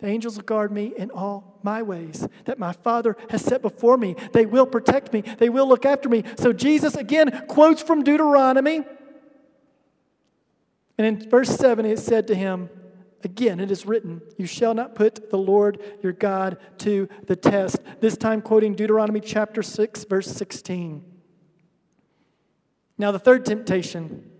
The 0.00 0.08
angels 0.08 0.36
will 0.36 0.44
guard 0.44 0.72
me 0.72 0.92
in 0.96 1.10
all 1.10 1.60
my 1.62 1.82
ways 1.82 2.26
that 2.46 2.58
my 2.58 2.72
Father 2.72 3.16
has 3.28 3.44
set 3.44 3.62
before 3.62 3.96
me. 3.96 4.16
They 4.32 4.44
will 4.44 4.66
protect 4.66 5.12
me, 5.12 5.20
they 5.20 5.48
will 5.48 5.68
look 5.68 5.86
after 5.86 6.08
me. 6.08 6.24
So 6.36 6.52
Jesus 6.52 6.96
again 6.96 7.44
quotes 7.48 7.82
from 7.82 8.02
Deuteronomy. 8.02 8.82
And 10.98 11.06
in 11.06 11.30
verse 11.30 11.50
7, 11.50 11.86
it 11.86 11.98
said 11.98 12.26
to 12.26 12.34
him, 12.34 12.68
Again, 13.22 13.60
it 13.60 13.70
is 13.70 13.84
written, 13.84 14.22
You 14.38 14.46
shall 14.46 14.72
not 14.72 14.94
put 14.94 15.30
the 15.30 15.36
Lord 15.36 15.80
your 16.02 16.12
God 16.12 16.56
to 16.78 17.08
the 17.26 17.36
test. 17.36 17.78
This 18.00 18.16
time, 18.16 18.40
quoting 18.40 18.74
Deuteronomy 18.74 19.20
chapter 19.20 19.62
6, 19.62 20.04
verse 20.04 20.26
16. 20.28 21.04
Now, 22.96 23.12
the 23.12 23.18
third 23.18 23.44
temptation 23.44 24.30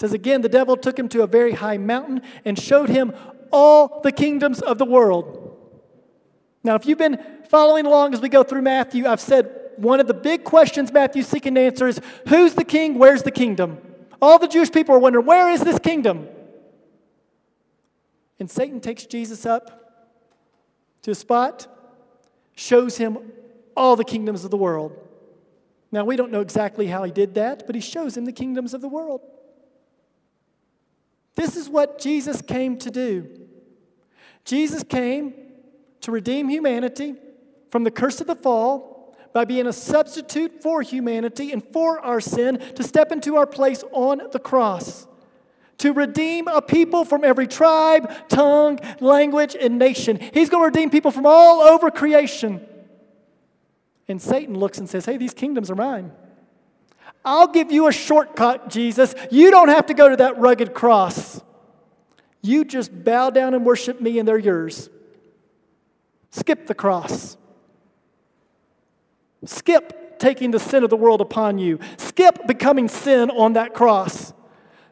says 0.00 0.12
again, 0.12 0.42
the 0.42 0.48
devil 0.48 0.76
took 0.76 0.98
him 0.98 1.08
to 1.08 1.22
a 1.22 1.26
very 1.26 1.52
high 1.52 1.78
mountain 1.78 2.20
and 2.44 2.58
showed 2.58 2.88
him 2.88 3.12
all 3.52 4.00
the 4.02 4.12
kingdoms 4.12 4.60
of 4.60 4.78
the 4.78 4.84
world. 4.84 5.56
Now, 6.62 6.74
if 6.74 6.86
you've 6.86 6.98
been 6.98 7.18
following 7.48 7.86
along 7.86 8.14
as 8.14 8.20
we 8.20 8.28
go 8.28 8.42
through 8.42 8.62
Matthew, 8.62 9.06
I've 9.06 9.20
said 9.20 9.50
one 9.76 10.00
of 10.00 10.06
the 10.06 10.14
big 10.14 10.44
questions 10.44 10.92
Matthew's 10.92 11.28
seeking 11.28 11.54
to 11.54 11.60
answer 11.60 11.86
is 11.88 12.00
who's 12.28 12.54
the 12.54 12.64
king? 12.64 12.98
Where's 12.98 13.22
the 13.22 13.30
kingdom? 13.30 13.78
All 14.20 14.38
the 14.38 14.48
Jewish 14.48 14.72
people 14.72 14.94
are 14.94 14.98
wondering, 14.98 15.26
where 15.26 15.50
is 15.50 15.60
this 15.60 15.78
kingdom? 15.78 16.28
And 18.38 18.50
Satan 18.50 18.80
takes 18.80 19.06
Jesus 19.06 19.46
up 19.46 19.80
to 21.02 21.10
a 21.10 21.14
spot, 21.14 21.66
shows 22.56 22.96
him 22.96 23.18
all 23.76 23.96
the 23.96 24.04
kingdoms 24.04 24.44
of 24.44 24.50
the 24.50 24.56
world. 24.56 24.98
Now, 25.92 26.04
we 26.04 26.16
don't 26.16 26.32
know 26.32 26.40
exactly 26.40 26.86
how 26.86 27.04
he 27.04 27.12
did 27.12 27.34
that, 27.34 27.66
but 27.66 27.74
he 27.74 27.80
shows 27.80 28.16
him 28.16 28.24
the 28.24 28.32
kingdoms 28.32 28.74
of 28.74 28.80
the 28.80 28.88
world. 28.88 29.20
This 31.36 31.56
is 31.56 31.68
what 31.68 32.00
Jesus 32.00 32.40
came 32.42 32.78
to 32.78 32.90
do. 32.90 33.28
Jesus 34.44 34.82
came 34.82 35.34
to 36.00 36.10
redeem 36.10 36.48
humanity 36.48 37.14
from 37.70 37.84
the 37.84 37.90
curse 37.90 38.20
of 38.20 38.26
the 38.26 38.34
fall 38.34 39.16
by 39.32 39.44
being 39.44 39.66
a 39.66 39.72
substitute 39.72 40.62
for 40.62 40.82
humanity 40.82 41.52
and 41.52 41.62
for 41.72 41.98
our 42.00 42.20
sin 42.20 42.58
to 42.76 42.82
step 42.82 43.10
into 43.10 43.36
our 43.36 43.46
place 43.46 43.82
on 43.92 44.22
the 44.32 44.38
cross. 44.38 45.06
To 45.78 45.92
redeem 45.92 46.48
a 46.48 46.62
people 46.62 47.04
from 47.04 47.24
every 47.24 47.46
tribe, 47.46 48.28
tongue, 48.28 48.78
language, 49.00 49.56
and 49.58 49.78
nation. 49.78 50.18
He's 50.18 50.48
going 50.48 50.62
to 50.62 50.66
redeem 50.66 50.90
people 50.90 51.10
from 51.10 51.26
all 51.26 51.60
over 51.60 51.90
creation. 51.90 52.64
And 54.08 54.20
Satan 54.20 54.58
looks 54.58 54.78
and 54.78 54.88
says, 54.88 55.04
Hey, 55.04 55.16
these 55.16 55.34
kingdoms 55.34 55.70
are 55.70 55.74
mine. 55.74 56.12
I'll 57.24 57.48
give 57.48 57.72
you 57.72 57.88
a 57.88 57.92
shortcut, 57.92 58.68
Jesus. 58.68 59.14
You 59.30 59.50
don't 59.50 59.68
have 59.68 59.86
to 59.86 59.94
go 59.94 60.08
to 60.08 60.16
that 60.16 60.38
rugged 60.38 60.74
cross. 60.74 61.40
You 62.42 62.64
just 62.64 63.04
bow 63.04 63.30
down 63.30 63.54
and 63.54 63.64
worship 63.64 64.00
me, 64.00 64.18
and 64.18 64.28
they're 64.28 64.38
yours. 64.38 64.90
Skip 66.30 66.66
the 66.66 66.74
cross. 66.74 67.38
Skip 69.46 70.18
taking 70.18 70.50
the 70.50 70.58
sin 70.58 70.84
of 70.84 70.90
the 70.90 70.96
world 70.96 71.20
upon 71.20 71.58
you. 71.58 71.78
Skip 71.96 72.46
becoming 72.46 72.88
sin 72.88 73.30
on 73.30 73.54
that 73.54 73.72
cross. 73.72 74.32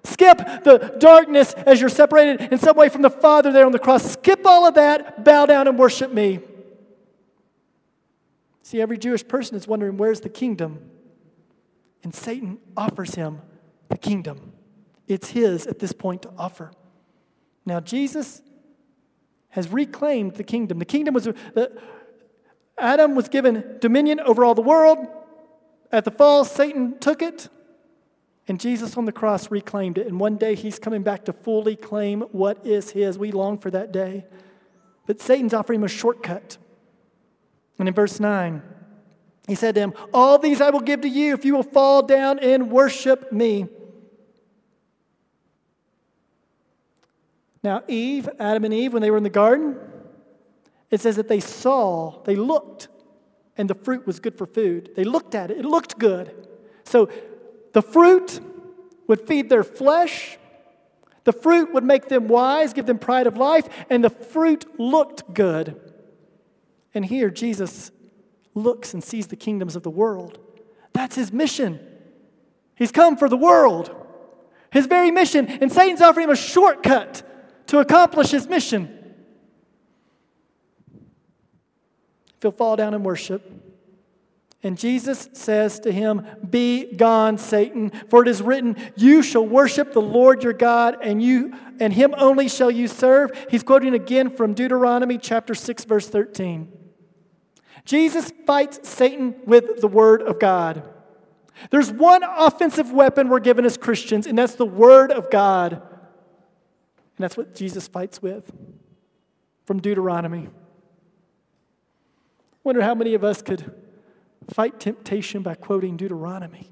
Skip 0.04 0.38
the 0.64 0.96
darkness 0.98 1.52
as 1.54 1.80
you're 1.80 1.88
separated 1.88 2.52
in 2.52 2.58
some 2.58 2.76
way 2.76 2.88
from 2.88 3.02
the 3.02 3.10
Father 3.10 3.52
there 3.52 3.66
on 3.66 3.72
the 3.72 3.78
cross. 3.78 4.12
Skip 4.12 4.44
all 4.44 4.66
of 4.66 4.74
that, 4.74 5.24
bow 5.24 5.46
down 5.46 5.68
and 5.68 5.78
worship 5.78 6.12
me. 6.12 6.40
See, 8.62 8.80
every 8.80 8.98
Jewish 8.98 9.26
person 9.26 9.56
is 9.56 9.68
wondering 9.68 9.96
where's 9.96 10.20
the 10.20 10.28
kingdom? 10.28 10.90
And 12.02 12.14
Satan 12.14 12.58
offers 12.76 13.14
him 13.14 13.42
the 13.88 13.98
kingdom. 13.98 14.52
It's 15.06 15.30
his 15.30 15.66
at 15.66 15.78
this 15.78 15.92
point 15.92 16.22
to 16.22 16.30
offer. 16.38 16.72
Now, 17.64 17.80
Jesus 17.80 18.42
has 19.50 19.68
reclaimed 19.68 20.34
the 20.34 20.44
kingdom. 20.44 20.78
The 20.78 20.84
kingdom 20.84 21.14
was, 21.14 21.28
uh, 21.28 21.32
the, 21.54 21.80
Adam 22.78 23.14
was 23.14 23.28
given 23.28 23.76
dominion 23.80 24.18
over 24.20 24.44
all 24.44 24.54
the 24.54 24.62
world. 24.62 25.06
At 25.92 26.04
the 26.04 26.10
fall, 26.10 26.44
Satan 26.44 26.98
took 26.98 27.20
it, 27.20 27.48
and 28.48 28.58
Jesus 28.58 28.96
on 28.96 29.04
the 29.04 29.12
cross 29.12 29.50
reclaimed 29.50 29.98
it. 29.98 30.06
And 30.06 30.18
one 30.18 30.36
day 30.36 30.54
he's 30.54 30.78
coming 30.78 31.02
back 31.02 31.24
to 31.26 31.32
fully 31.32 31.76
claim 31.76 32.22
what 32.32 32.66
is 32.66 32.90
his. 32.90 33.18
We 33.18 33.30
long 33.30 33.58
for 33.58 33.70
that 33.70 33.92
day. 33.92 34.24
But 35.06 35.20
Satan's 35.20 35.54
offering 35.54 35.80
him 35.80 35.84
a 35.84 35.88
shortcut. 35.88 36.58
And 37.78 37.88
in 37.88 37.94
verse 37.94 38.20
9, 38.20 38.62
he 39.46 39.54
said 39.54 39.74
to 39.76 39.80
him, 39.80 39.94
All 40.12 40.38
these 40.38 40.60
I 40.60 40.70
will 40.70 40.80
give 40.80 41.02
to 41.02 41.08
you 41.08 41.34
if 41.34 41.44
you 41.44 41.54
will 41.54 41.62
fall 41.62 42.02
down 42.02 42.38
and 42.38 42.70
worship 42.70 43.32
me. 43.32 43.68
Now, 47.62 47.82
Eve, 47.86 48.28
Adam 48.40 48.64
and 48.64 48.74
Eve, 48.74 48.92
when 48.92 49.02
they 49.02 49.10
were 49.10 49.16
in 49.16 49.22
the 49.22 49.30
garden, 49.30 49.78
it 50.90 51.00
says 51.00 51.14
that 51.16 51.28
they 51.28 51.38
saw, 51.38 52.22
they 52.24 52.34
looked, 52.34 52.88
and 53.56 53.70
the 53.70 53.74
fruit 53.74 54.04
was 54.04 54.18
good 54.18 54.36
for 54.36 54.46
food. 54.46 54.90
They 54.96 55.04
looked 55.04 55.34
at 55.36 55.50
it, 55.50 55.58
it 55.58 55.64
looked 55.64 55.98
good. 55.98 56.48
So 56.84 57.08
the 57.72 57.82
fruit 57.82 58.40
would 59.06 59.20
feed 59.20 59.48
their 59.48 59.64
flesh, 59.64 60.38
the 61.24 61.32
fruit 61.32 61.72
would 61.72 61.84
make 61.84 62.08
them 62.08 62.28
wise, 62.28 62.72
give 62.72 62.86
them 62.86 62.98
pride 62.98 63.26
of 63.26 63.36
life, 63.36 63.68
and 63.88 64.02
the 64.02 64.10
fruit 64.10 64.78
looked 64.78 65.32
good. 65.32 65.80
And 66.94 67.04
here, 67.04 67.30
Jesus 67.30 67.90
looks 68.54 68.92
and 68.92 69.02
sees 69.02 69.28
the 69.28 69.36
kingdoms 69.36 69.76
of 69.76 69.82
the 69.82 69.90
world. 69.90 70.38
That's 70.92 71.16
his 71.16 71.32
mission. 71.32 71.80
He's 72.74 72.92
come 72.92 73.16
for 73.16 73.28
the 73.28 73.36
world, 73.36 73.94
his 74.70 74.86
very 74.86 75.10
mission. 75.10 75.46
And 75.46 75.72
Satan's 75.72 76.02
offering 76.02 76.24
him 76.24 76.30
a 76.30 76.36
shortcut 76.36 77.22
to 77.68 77.78
accomplish 77.78 78.30
his 78.30 78.48
mission. 78.48 78.98
If 82.36 82.42
he'll 82.42 82.50
fall 82.50 82.76
down 82.76 82.92
and 82.92 83.04
worship. 83.04 83.71
And 84.64 84.78
Jesus 84.78 85.28
says 85.32 85.80
to 85.80 85.90
him, 85.90 86.24
Be 86.48 86.94
gone, 86.94 87.36
Satan, 87.36 87.90
for 88.08 88.22
it 88.22 88.28
is 88.28 88.40
written, 88.40 88.76
You 88.96 89.22
shall 89.22 89.46
worship 89.46 89.92
the 89.92 90.00
Lord 90.02 90.44
your 90.44 90.52
God, 90.52 90.98
and 91.02 91.20
you 91.20 91.52
and 91.80 91.92
him 91.92 92.14
only 92.16 92.48
shall 92.48 92.70
you 92.70 92.86
serve. 92.86 93.30
He's 93.50 93.64
quoting 93.64 93.92
again 93.94 94.30
from 94.30 94.54
Deuteronomy 94.54 95.18
chapter 95.18 95.54
6, 95.54 95.84
verse 95.84 96.08
13. 96.08 96.70
Jesus 97.84 98.32
fights 98.46 98.88
Satan 98.88 99.34
with 99.46 99.80
the 99.80 99.88
Word 99.88 100.22
of 100.22 100.38
God. 100.38 100.88
There's 101.70 101.90
one 101.90 102.22
offensive 102.22 102.92
weapon 102.92 103.28
we're 103.28 103.40
given 103.40 103.64
as 103.64 103.76
Christians, 103.76 104.28
and 104.28 104.38
that's 104.38 104.54
the 104.54 104.66
Word 104.66 105.10
of 105.10 105.28
God. 105.28 105.72
And 105.72 107.18
that's 107.18 107.36
what 107.36 107.52
Jesus 107.56 107.88
fights 107.88 108.22
with 108.22 108.48
from 109.66 109.80
Deuteronomy. 109.80 110.48
Wonder 112.62 112.82
how 112.82 112.94
many 112.94 113.14
of 113.14 113.24
us 113.24 113.42
could 113.42 113.81
fight 114.50 114.80
temptation 114.80 115.42
by 115.42 115.54
quoting 115.54 115.96
Deuteronomy. 115.96 116.70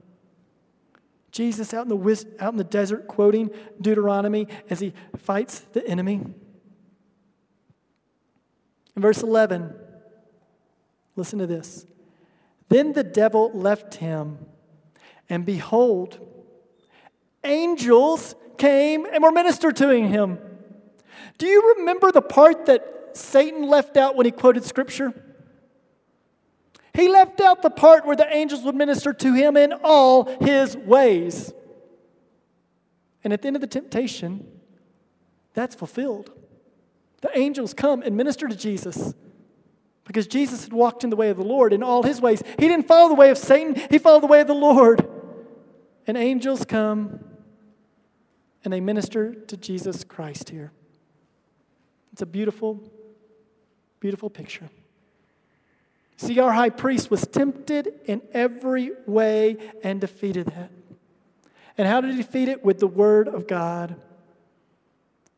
Jesus 1.31 1.73
out 1.73 1.87
in 1.87 1.89
the, 1.89 2.27
out 2.41 2.53
in 2.53 2.59
the 2.59 2.65
desert 2.65 3.07
quoting 3.07 3.51
Deuteronomy 3.81 4.49
as 4.69 4.81
he 4.81 4.93
fights 5.17 5.61
the 5.73 5.87
enemy. 5.87 6.15
In 8.97 9.03
verse 9.03 9.23
11, 9.23 9.75
Listen 11.21 11.39
to 11.39 11.47
this. 11.47 11.85
Then 12.71 12.95
the 12.95 13.05
devil 13.05 13.51
left 13.53 13.97
him, 13.97 14.39
and 15.29 15.45
behold, 15.45 16.19
angels 17.45 18.35
came 18.57 19.05
and 19.05 19.23
were 19.23 19.33
ministered 19.33 19.77
to 19.77 19.91
him. 19.91 20.39
Do 21.37 21.47
you 21.47 21.75
remember 21.77 22.13
the 22.13 22.23
part 22.23 22.67
that 22.67 23.11
Satan 23.13 23.69
left 23.69 23.99
out 23.99 24.15
when 24.15 24.25
he 24.25 24.33
quoted 24.33 24.65
scripture? 24.65 25.13
He 26.95 27.09
left 27.09 27.41
out 27.41 27.63
the 27.63 27.71
part 27.71 28.05
where 28.05 28.17
the 28.17 28.33
angels 28.35 28.63
would 28.63 28.75
minister 28.75 29.13
to 29.13 29.33
him 29.35 29.57
in 29.57 29.73
all 29.85 30.25
his 30.41 30.77
ways. 30.77 31.53
And 33.23 33.33
at 33.33 33.43
the 33.43 33.49
end 33.49 33.57
of 33.57 33.61
the 33.61 33.69
temptation, 33.69 34.47
that's 35.55 35.75
fulfilled. 35.75 36.33
The 37.21 37.37
angels 37.37 37.75
come 37.75 38.03
and 38.03 38.17
minister 38.17 38.49
to 38.49 38.57
Jesus 38.57 39.15
because 40.05 40.27
Jesus 40.27 40.65
had 40.65 40.73
walked 40.73 41.05
in 41.05 41.11
the 41.11 41.17
way 41.17 41.29
of 41.29 41.37
the 41.37 41.45
Lord 41.45 41.73
in 41.73 41.83
all 41.83 42.03
his 42.03 42.21
ways. 42.21 42.43
He 42.59 42.67
didn't 42.67 42.89
follow 42.89 43.09
the 43.09 43.15
way 43.15 43.31
of 43.31 43.39
Satan, 43.39 43.81
he 43.91 43.99
followed 43.99 44.23
the 44.23 44.29
way 44.29 44.41
of 44.41 44.47
the 44.47 44.55
Lord. 44.55 45.07
And 46.07 46.17
angels 46.17 46.65
come 46.65 47.21
and 48.65 48.73
they 48.73 48.81
minister 48.81 49.35
to 49.35 49.57
Jesus 49.57 50.05
Christ 50.05 50.51
here. 50.51 50.73
It's 52.13 52.23
a 52.23 52.27
beautiful, 52.27 52.81
beautiful 54.01 54.29
picture. 54.29 54.69
See, 56.21 56.39
our 56.39 56.53
high 56.53 56.69
priest 56.69 57.11
was 57.11 57.27
tempted 57.27 57.95
in 58.05 58.21
every 58.35 58.93
way 59.07 59.57
and 59.83 60.03
defeated 60.03 60.49
that. 60.49 60.71
And 61.79 61.89
how 61.89 62.03
did 62.03 62.11
he 62.11 62.19
defeat 62.19 62.51
it? 62.51 62.63
With 62.63 62.79
the 62.79 62.87
word 62.87 63.27
of 63.27 63.47
God. 63.47 63.97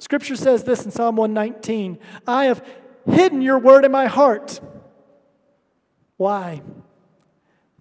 Scripture 0.00 0.34
says 0.34 0.64
this 0.64 0.84
in 0.84 0.90
Psalm 0.90 1.14
119 1.14 2.00
I 2.26 2.46
have 2.46 2.66
hidden 3.06 3.42
your 3.42 3.60
word 3.60 3.84
in 3.84 3.92
my 3.92 4.06
heart. 4.06 4.60
Why? 6.16 6.62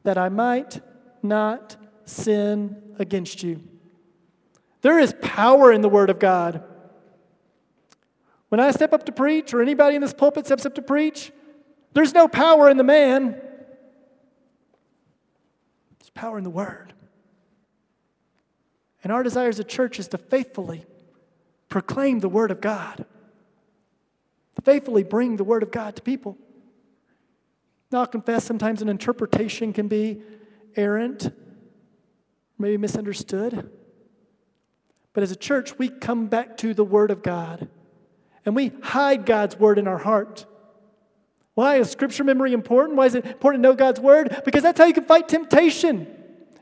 That 0.03 0.19
I 0.19 0.29
might 0.29 0.79
not 1.23 1.77
sin 2.05 2.83
against 2.99 3.41
you. 3.41 3.63
There 4.83 4.99
is 4.99 5.15
power 5.23 5.71
in 5.71 5.81
the 5.81 5.89
word 5.89 6.11
of 6.11 6.19
God. 6.19 6.63
When 8.49 8.59
I 8.59 8.69
step 8.69 8.93
up 8.93 9.07
to 9.07 9.11
preach, 9.11 9.55
or 9.55 9.61
anybody 9.63 9.95
in 9.95 10.03
this 10.03 10.13
pulpit 10.13 10.45
steps 10.45 10.67
up 10.67 10.75
to 10.75 10.83
preach, 10.83 11.31
there's 11.93 12.13
no 12.13 12.27
power 12.27 12.69
in 12.69 12.77
the 12.77 12.83
man. 12.83 13.31
There's 15.99 16.09
power 16.13 16.37
in 16.37 16.43
the 16.43 16.49
word. 16.49 16.93
And 19.03 19.11
our 19.11 19.23
desire 19.23 19.49
as 19.49 19.59
a 19.59 19.63
church 19.63 19.99
is 19.99 20.07
to 20.09 20.17
faithfully 20.17 20.85
proclaim 21.69 22.19
the 22.19 22.29
word 22.29 22.51
of 22.51 22.61
God 22.61 23.05
faithfully 24.63 25.03
bring 25.03 25.37
the 25.37 25.43
Word 25.43 25.63
of 25.63 25.71
God 25.71 25.95
to 25.95 26.01
people. 26.01 26.37
Now, 27.91 28.01
I'll 28.01 28.07
confess 28.07 28.45
sometimes 28.45 28.81
an 28.81 28.89
interpretation 28.89 29.73
can 29.73 29.87
be 29.87 30.21
errant, 30.75 31.33
maybe 32.57 32.77
misunderstood. 32.77 33.69
But 35.13 35.23
as 35.23 35.31
a 35.31 35.35
church, 35.35 35.77
we 35.77 35.89
come 35.89 36.27
back 36.27 36.57
to 36.57 36.73
the 36.73 36.85
Word 36.85 37.11
of 37.11 37.21
God 37.21 37.67
and 38.45 38.55
we 38.55 38.71
hide 38.81 39.25
God's 39.25 39.57
Word 39.59 39.77
in 39.77 39.87
our 39.87 39.97
heart. 39.97 40.45
Why 41.53 41.77
is 41.77 41.89
scripture 41.89 42.23
memory 42.23 42.53
important? 42.53 42.97
Why 42.97 43.05
is 43.05 43.15
it 43.15 43.25
important 43.25 43.63
to 43.63 43.69
know 43.69 43.75
God's 43.75 43.99
Word? 43.99 44.41
Because 44.45 44.63
that's 44.63 44.79
how 44.79 44.85
you 44.85 44.93
can 44.93 45.05
fight 45.05 45.27
temptation. 45.27 46.07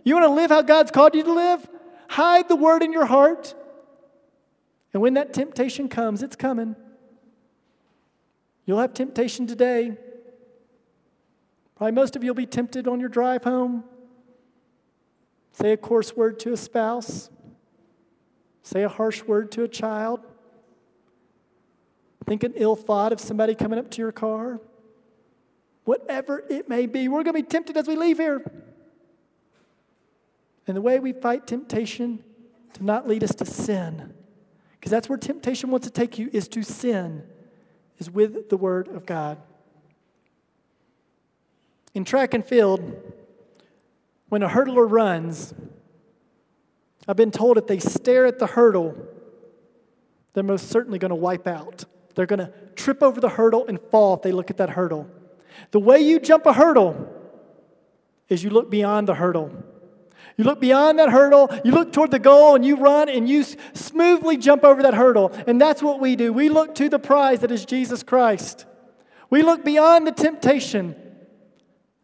You 0.03 0.15
want 0.15 0.25
to 0.25 0.33
live 0.33 0.49
how 0.49 0.61
God's 0.61 0.91
called 0.91 1.15
you 1.15 1.23
to 1.23 1.33
live? 1.33 1.67
Hide 2.09 2.49
the 2.49 2.55
Word 2.55 2.81
in 2.81 2.91
your 2.91 3.05
heart. 3.05 3.53
And 4.93 5.01
when 5.01 5.13
that 5.13 5.33
temptation 5.33 5.87
comes, 5.87 6.23
it's 6.23 6.35
coming. 6.35 6.75
You'll 8.65 8.79
have 8.79 8.93
temptation 8.93 9.45
today. 9.45 9.97
Probably 11.75 11.91
most 11.91 12.15
of 12.15 12.23
you 12.23 12.31
will 12.31 12.35
be 12.35 12.45
tempted 12.45 12.87
on 12.87 12.99
your 12.99 13.09
drive 13.09 13.43
home. 13.43 13.83
Say 15.53 15.71
a 15.71 15.77
coarse 15.77 16.15
word 16.15 16.39
to 16.41 16.53
a 16.53 16.57
spouse. 16.57 17.29
say 18.63 18.83
a 18.83 18.89
harsh 18.89 19.23
word 19.23 19.51
to 19.51 19.63
a 19.63 19.67
child, 19.67 20.21
think 22.29 22.43
an 22.43 22.53
ill 22.55 22.75
thought 22.75 23.11
of 23.11 23.19
somebody 23.19 23.55
coming 23.55 23.79
up 23.79 23.89
to 23.89 24.03
your 24.03 24.11
car, 24.11 24.61
whatever 25.89 26.43
it 26.51 26.69
may 26.69 26.85
be, 26.85 27.07
we're 27.07 27.23
going 27.23 27.35
to 27.35 27.41
be 27.41 27.49
tempted 27.49 27.75
as 27.75 27.87
we 27.87 27.95
leave 27.95 28.19
here. 28.19 28.43
And 30.67 30.77
the 30.77 30.81
way 30.83 30.99
we 30.99 31.13
fight 31.13 31.47
temptation 31.47 32.23
to 32.73 32.85
not 32.85 33.07
lead 33.07 33.23
us 33.23 33.33
to 33.33 33.45
sin, 33.45 34.13
because 34.73 34.91
that's 34.91 35.09
where 35.09 35.17
temptation 35.17 35.71
wants 35.71 35.87
to 35.87 35.91
take 35.91 36.19
you, 36.19 36.29
is 36.31 36.47
to 36.49 36.61
sin, 36.61 37.23
is 37.97 38.07
with 38.07 38.49
the 38.49 38.55
Word 38.55 38.87
of 38.89 39.07
God. 39.07 39.39
In 41.95 42.05
track 42.05 42.35
and 42.35 42.45
field, 42.45 42.93
when 44.27 44.43
a 44.43 44.47
hurdler 44.47 44.87
runs, 44.87 45.55
I've 47.07 47.15
been 47.15 47.31
told 47.31 47.57
if 47.57 47.65
they 47.65 47.79
stare 47.79 48.27
at 48.27 48.37
the 48.37 48.45
hurdle, 48.45 48.95
they're 50.33 50.43
most 50.43 50.69
certainly 50.69 50.99
going 50.99 51.09
to 51.09 51.15
wipe 51.15 51.47
out. 51.47 51.85
They're 52.13 52.27
going 52.27 52.45
to 52.45 52.53
trip 52.75 53.01
over 53.01 53.19
the 53.19 53.29
hurdle 53.29 53.65
and 53.65 53.81
fall 53.89 54.13
if 54.13 54.21
they 54.21 54.31
look 54.31 54.51
at 54.51 54.57
that 54.57 54.69
hurdle. 54.69 55.09
The 55.71 55.79
way 55.79 55.99
you 55.99 56.19
jump 56.19 56.45
a 56.45 56.53
hurdle 56.53 57.07
is 58.27 58.43
you 58.43 58.49
look 58.49 58.69
beyond 58.69 59.07
the 59.07 59.15
hurdle. 59.15 59.51
You 60.37 60.45
look 60.45 60.61
beyond 60.61 60.99
that 60.99 61.09
hurdle, 61.09 61.49
you 61.65 61.71
look 61.71 61.91
toward 61.91 62.11
the 62.11 62.19
goal, 62.19 62.55
and 62.55 62.65
you 62.65 62.77
run 62.77 63.09
and 63.09 63.27
you 63.27 63.43
smoothly 63.73 64.37
jump 64.37 64.63
over 64.63 64.83
that 64.83 64.93
hurdle. 64.93 65.33
And 65.47 65.59
that's 65.59 65.83
what 65.83 65.99
we 65.99 66.15
do. 66.15 66.31
We 66.31 66.47
look 66.47 66.75
to 66.75 66.87
the 66.87 66.99
prize 66.99 67.41
that 67.41 67.51
is 67.51 67.65
Jesus 67.65 68.03
Christ. 68.03 68.65
We 69.29 69.41
look 69.41 69.65
beyond 69.65 70.07
the 70.07 70.11
temptation. 70.13 70.95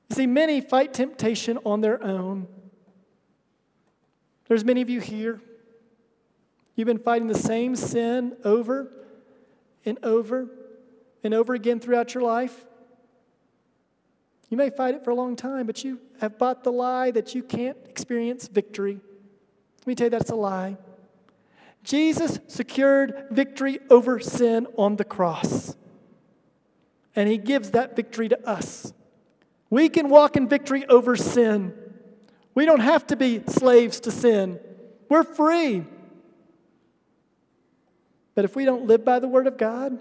You 0.09 0.15
see, 0.15 0.27
many 0.27 0.59
fight 0.59 0.93
temptation 0.93 1.59
on 1.65 1.81
their 1.81 2.03
own. 2.03 2.47
There's 4.47 4.65
many 4.65 4.81
of 4.81 4.89
you 4.89 4.99
here. 4.99 5.41
You've 6.75 6.87
been 6.87 6.99
fighting 6.99 7.27
the 7.27 7.35
same 7.35 7.75
sin 7.75 8.35
over 8.43 8.91
and 9.85 9.97
over 10.03 10.49
and 11.23 11.33
over 11.33 11.53
again 11.53 11.79
throughout 11.79 12.13
your 12.13 12.23
life. 12.23 12.65
You 14.55 14.57
may 14.57 14.69
fight 14.69 14.95
it 14.95 15.03
for 15.03 15.11
a 15.11 15.15
long 15.15 15.35
time, 15.35 15.65
but 15.65 15.83
you 15.83 15.99
have 16.21 16.37
bought 16.37 16.63
the 16.63 16.71
lie 16.71 17.11
that 17.11 17.35
you 17.35 17.43
can't 17.43 17.75
experience 17.89 18.47
victory. 18.47 19.01
Let 19.79 19.87
me 19.87 19.95
tell 19.95 20.05
you 20.05 20.11
that's 20.11 20.29
a 20.29 20.35
lie. 20.35 20.77
Jesus 21.83 22.39
secured 22.47 23.27
victory 23.31 23.79
over 23.89 24.17
sin 24.21 24.65
on 24.77 24.95
the 24.95 25.03
cross, 25.03 25.75
and 27.17 27.27
he 27.27 27.37
gives 27.37 27.71
that 27.71 27.97
victory 27.97 28.29
to 28.29 28.47
us. 28.47 28.93
We 29.69 29.89
can 29.89 30.07
walk 30.07 30.37
in 30.37 30.47
victory 30.47 30.85
over 30.87 31.17
sin. 31.17 31.73
We 32.53 32.65
don't 32.65 32.79
have 32.79 33.05
to 33.07 33.17
be 33.17 33.43
slaves 33.47 33.99
to 33.99 34.09
sin. 34.09 34.57
We're 35.09 35.25
free. 35.25 35.83
But 38.35 38.45
if 38.45 38.55
we 38.55 38.63
don't 38.63 38.87
live 38.87 39.03
by 39.03 39.19
the 39.19 39.27
Word 39.27 39.47
of 39.47 39.57
God, 39.57 39.99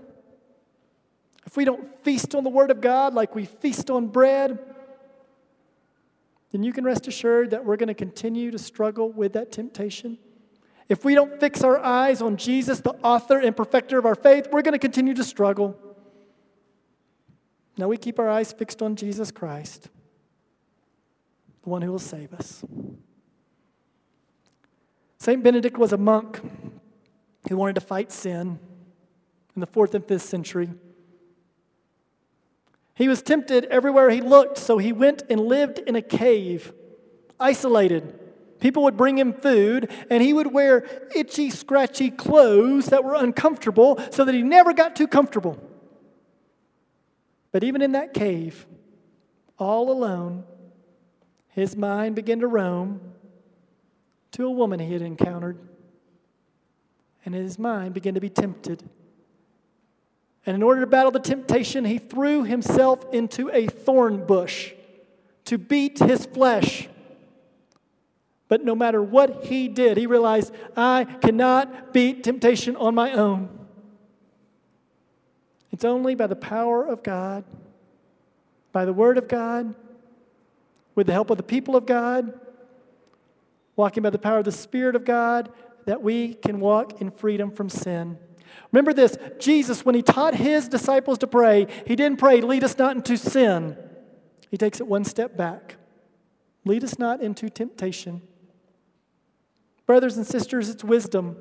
if 1.54 1.56
we 1.56 1.64
don't 1.64 2.02
feast 2.02 2.34
on 2.34 2.42
the 2.42 2.50
Word 2.50 2.72
of 2.72 2.80
God 2.80 3.14
like 3.14 3.36
we 3.36 3.44
feast 3.44 3.88
on 3.88 4.08
bread, 4.08 4.58
then 6.50 6.64
you 6.64 6.72
can 6.72 6.82
rest 6.82 7.06
assured 7.06 7.50
that 7.50 7.64
we're 7.64 7.76
going 7.76 7.86
to 7.86 7.94
continue 7.94 8.50
to 8.50 8.58
struggle 8.58 9.12
with 9.12 9.34
that 9.34 9.52
temptation. 9.52 10.18
If 10.88 11.04
we 11.04 11.14
don't 11.14 11.38
fix 11.38 11.62
our 11.62 11.78
eyes 11.78 12.20
on 12.20 12.38
Jesus, 12.38 12.80
the 12.80 12.94
author 13.04 13.38
and 13.38 13.56
perfecter 13.56 13.98
of 13.98 14.04
our 14.04 14.16
faith, 14.16 14.48
we're 14.50 14.62
going 14.62 14.72
to 14.72 14.80
continue 14.80 15.14
to 15.14 15.22
struggle. 15.22 15.78
Now 17.76 17.86
we 17.86 17.98
keep 17.98 18.18
our 18.18 18.28
eyes 18.28 18.52
fixed 18.52 18.82
on 18.82 18.96
Jesus 18.96 19.30
Christ, 19.30 19.90
the 21.62 21.70
one 21.70 21.82
who 21.82 21.92
will 21.92 22.00
save 22.00 22.34
us. 22.34 22.64
St. 25.18 25.40
Benedict 25.40 25.78
was 25.78 25.92
a 25.92 25.98
monk 25.98 26.40
who 27.48 27.56
wanted 27.56 27.76
to 27.76 27.80
fight 27.80 28.10
sin 28.10 28.58
in 29.54 29.60
the 29.60 29.68
fourth 29.68 29.94
and 29.94 30.04
fifth 30.04 30.22
century. 30.22 30.70
He 32.94 33.08
was 33.08 33.22
tempted 33.22 33.64
everywhere 33.66 34.10
he 34.10 34.20
looked, 34.20 34.58
so 34.58 34.78
he 34.78 34.92
went 34.92 35.22
and 35.28 35.40
lived 35.40 35.80
in 35.80 35.96
a 35.96 36.02
cave, 36.02 36.72
isolated. 37.40 38.20
People 38.60 38.84
would 38.84 38.96
bring 38.96 39.18
him 39.18 39.32
food, 39.32 39.90
and 40.08 40.22
he 40.22 40.32
would 40.32 40.52
wear 40.52 40.86
itchy, 41.14 41.50
scratchy 41.50 42.10
clothes 42.10 42.86
that 42.86 43.04
were 43.04 43.14
uncomfortable 43.14 44.00
so 44.10 44.24
that 44.24 44.34
he 44.34 44.42
never 44.42 44.72
got 44.72 44.94
too 44.94 45.08
comfortable. 45.08 45.58
But 47.50 47.64
even 47.64 47.82
in 47.82 47.92
that 47.92 48.14
cave, 48.14 48.66
all 49.58 49.90
alone, 49.90 50.44
his 51.48 51.76
mind 51.76 52.16
began 52.16 52.40
to 52.40 52.46
roam 52.46 53.00
to 54.32 54.46
a 54.46 54.50
woman 54.50 54.80
he 54.80 54.92
had 54.92 55.02
encountered. 55.02 55.58
And 57.24 57.34
his 57.34 57.58
mind 57.58 57.94
began 57.94 58.14
to 58.14 58.20
be 58.20 58.28
tempted. 58.28 58.82
And 60.46 60.54
in 60.54 60.62
order 60.62 60.80
to 60.82 60.86
battle 60.86 61.10
the 61.10 61.20
temptation, 61.20 61.84
he 61.84 61.98
threw 61.98 62.44
himself 62.44 63.04
into 63.12 63.50
a 63.50 63.66
thorn 63.66 64.26
bush 64.26 64.72
to 65.46 65.58
beat 65.58 65.98
his 65.98 66.26
flesh. 66.26 66.88
But 68.48 68.62
no 68.62 68.74
matter 68.74 69.02
what 69.02 69.44
he 69.44 69.68
did, 69.68 69.96
he 69.96 70.06
realized, 70.06 70.52
I 70.76 71.04
cannot 71.04 71.92
beat 71.92 72.22
temptation 72.24 72.76
on 72.76 72.94
my 72.94 73.12
own. 73.12 73.48
It's 75.72 75.84
only 75.84 76.14
by 76.14 76.26
the 76.26 76.36
power 76.36 76.86
of 76.86 77.02
God, 77.02 77.44
by 78.70 78.84
the 78.84 78.92
Word 78.92 79.18
of 79.18 79.28
God, 79.28 79.74
with 80.94 81.06
the 81.06 81.12
help 81.12 81.30
of 81.30 81.36
the 81.36 81.42
people 81.42 81.74
of 81.74 81.86
God, 81.86 82.38
walking 83.74 84.02
by 84.02 84.10
the 84.10 84.18
power 84.18 84.38
of 84.38 84.44
the 84.44 84.52
Spirit 84.52 84.94
of 84.94 85.04
God, 85.04 85.50
that 85.86 86.02
we 86.02 86.34
can 86.34 86.60
walk 86.60 87.00
in 87.00 87.10
freedom 87.10 87.50
from 87.50 87.68
sin. 87.68 88.18
Remember 88.72 88.92
this 88.92 89.16
Jesus, 89.38 89.84
when 89.84 89.94
he 89.94 90.02
taught 90.02 90.34
his 90.34 90.68
disciples 90.68 91.18
to 91.18 91.26
pray, 91.26 91.66
he 91.86 91.96
didn't 91.96 92.18
pray, 92.18 92.40
lead 92.40 92.64
us 92.64 92.78
not 92.78 92.96
into 92.96 93.16
sin. 93.16 93.76
He 94.50 94.56
takes 94.56 94.80
it 94.80 94.86
one 94.86 95.04
step 95.04 95.36
back. 95.36 95.76
Lead 96.64 96.84
us 96.84 96.98
not 96.98 97.20
into 97.20 97.50
temptation. 97.50 98.22
Brothers 99.86 100.16
and 100.16 100.26
sisters, 100.26 100.68
it's 100.68 100.84
wisdom. 100.84 101.36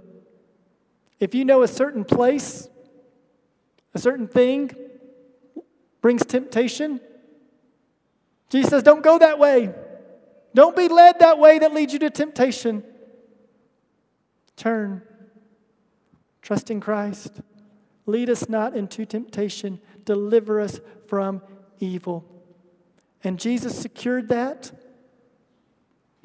If 1.20 1.34
you 1.34 1.46
know 1.46 1.62
a 1.62 1.68
certain 1.68 2.04
place 2.04 2.68
a 3.94 4.00
certain 4.00 4.28
thing 4.28 4.72
brings 6.02 6.26
temptation, 6.26 7.00
Jesus 8.50 8.72
says, 8.72 8.84
Don't 8.84 9.04
go 9.04 9.20
that 9.20 9.40
way. 9.40 9.74
Don't 10.56 10.76
be 10.76 10.88
led 10.88 11.20
that 11.20 11.40
way 11.40 11.60
that 11.60 11.74
leads 11.74 11.94
you 11.94 12.00
to 12.00 12.10
temptation. 12.10 12.84
Turn. 14.56 15.02
Trust 16.44 16.70
in 16.70 16.80
Christ. 16.80 17.42
Lead 18.06 18.30
us 18.30 18.48
not 18.48 18.76
into 18.76 19.06
temptation. 19.06 19.82
Deliver 20.06 20.62
us 20.62 20.80
from 21.08 21.42
evil. 21.80 22.24
And 23.24 23.40
Jesus 23.40 23.76
secured 23.76 24.30
that 24.30 24.72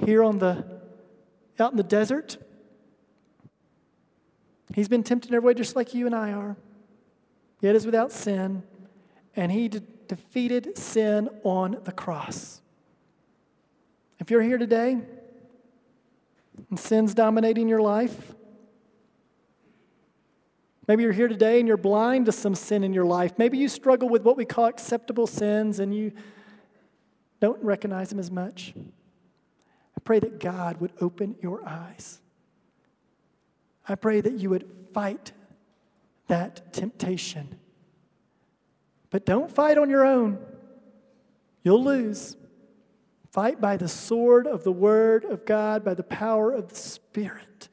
here 0.04 0.22
on 0.22 0.38
the 0.38 0.78
out 1.58 1.70
in 1.70 1.76
the 1.76 1.82
desert. 1.82 2.36
He's 4.74 4.88
been 4.88 5.02
tempted 5.02 5.32
every 5.32 5.46
way 5.46 5.54
just 5.54 5.74
like 5.74 5.94
you 5.94 6.04
and 6.04 6.14
I 6.14 6.32
are 6.32 6.56
yet 7.60 7.74
is 7.74 7.86
without 7.86 8.12
sin, 8.12 8.62
and 9.34 9.50
he 9.52 9.68
de- 9.68 9.80
defeated 9.80 10.76
sin 10.78 11.28
on 11.42 11.78
the 11.84 11.92
cross. 11.92 12.60
If 14.18 14.30
you're 14.30 14.42
here 14.42 14.58
today 14.58 14.98
and 16.70 16.78
sin's 16.78 17.14
dominating 17.14 17.68
your 17.68 17.80
life, 17.80 18.34
maybe 20.88 21.04
you're 21.04 21.12
here 21.12 21.28
today 21.28 21.60
and 21.60 21.68
you're 21.68 21.76
blind 21.76 22.26
to 22.26 22.32
some 22.32 22.54
sin 22.54 22.82
in 22.82 22.92
your 22.92 23.04
life. 23.04 23.34
Maybe 23.38 23.58
you 23.58 23.68
struggle 23.68 24.08
with 24.08 24.22
what 24.22 24.36
we 24.36 24.44
call 24.44 24.64
acceptable 24.64 25.26
sins 25.26 25.78
and 25.78 25.94
you 25.94 26.12
don't 27.40 27.62
recognize 27.62 28.08
them 28.08 28.18
as 28.18 28.30
much. 28.30 28.74
I 28.76 30.00
pray 30.02 30.18
that 30.18 30.40
God 30.40 30.80
would 30.80 30.92
open 31.00 31.36
your 31.40 31.66
eyes. 31.68 32.20
I 33.86 33.94
pray 33.94 34.20
that 34.20 34.34
you 34.34 34.50
would 34.50 34.68
fight 34.92 35.32
that 36.26 36.72
temptation. 36.72 37.58
But 39.10 39.24
don't 39.24 39.50
fight 39.50 39.78
on 39.78 39.88
your 39.88 40.04
own, 40.04 40.38
you'll 41.62 41.82
lose. 41.82 42.36
Fight 43.30 43.60
by 43.60 43.76
the 43.76 43.88
sword 43.88 44.46
of 44.46 44.64
the 44.64 44.72
Word 44.72 45.24
of 45.24 45.44
God, 45.44 45.84
by 45.84 45.94
the 45.94 46.02
power 46.02 46.50
of 46.50 46.68
the 46.68 46.74
Spirit, 46.74 47.68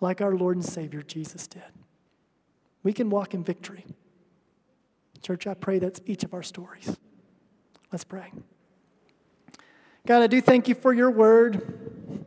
like 0.00 0.20
our 0.20 0.34
Lord 0.34 0.56
and 0.56 0.64
Savior 0.64 1.02
Jesus 1.02 1.46
did. 1.46 1.62
We 2.82 2.92
can 2.92 3.10
walk 3.10 3.34
in 3.34 3.44
victory. 3.44 3.84
Church, 5.22 5.46
I 5.46 5.54
pray 5.54 5.78
that's 5.78 6.00
each 6.06 6.24
of 6.24 6.32
our 6.32 6.42
stories. 6.42 6.96
Let's 7.92 8.04
pray. 8.04 8.32
God, 10.06 10.22
I 10.22 10.26
do 10.26 10.40
thank 10.40 10.66
you 10.68 10.74
for 10.74 10.92
your 10.94 11.10
word. 11.10 12.24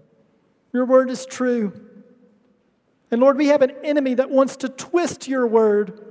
Your 0.71 0.85
word 0.85 1.09
is 1.09 1.25
true. 1.25 1.73
And 3.09 3.19
Lord, 3.19 3.37
we 3.37 3.47
have 3.47 3.61
an 3.61 3.71
enemy 3.83 4.13
that 4.15 4.29
wants 4.29 4.55
to 4.57 4.69
twist 4.69 5.27
your 5.27 5.47
word, 5.47 6.01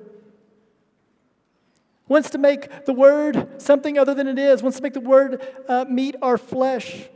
wants 2.09 2.31
to 2.31 2.39
make 2.39 2.85
the 2.85 2.93
word 2.93 3.61
something 3.61 3.99
other 3.99 4.15
than 4.15 4.27
it 4.27 4.39
is, 4.39 4.63
wants 4.63 4.79
to 4.79 4.83
make 4.83 4.95
the 4.95 5.01
word 5.01 5.45
uh, 5.69 5.85
meet 5.89 6.17
our 6.21 6.39
flesh. 6.39 7.09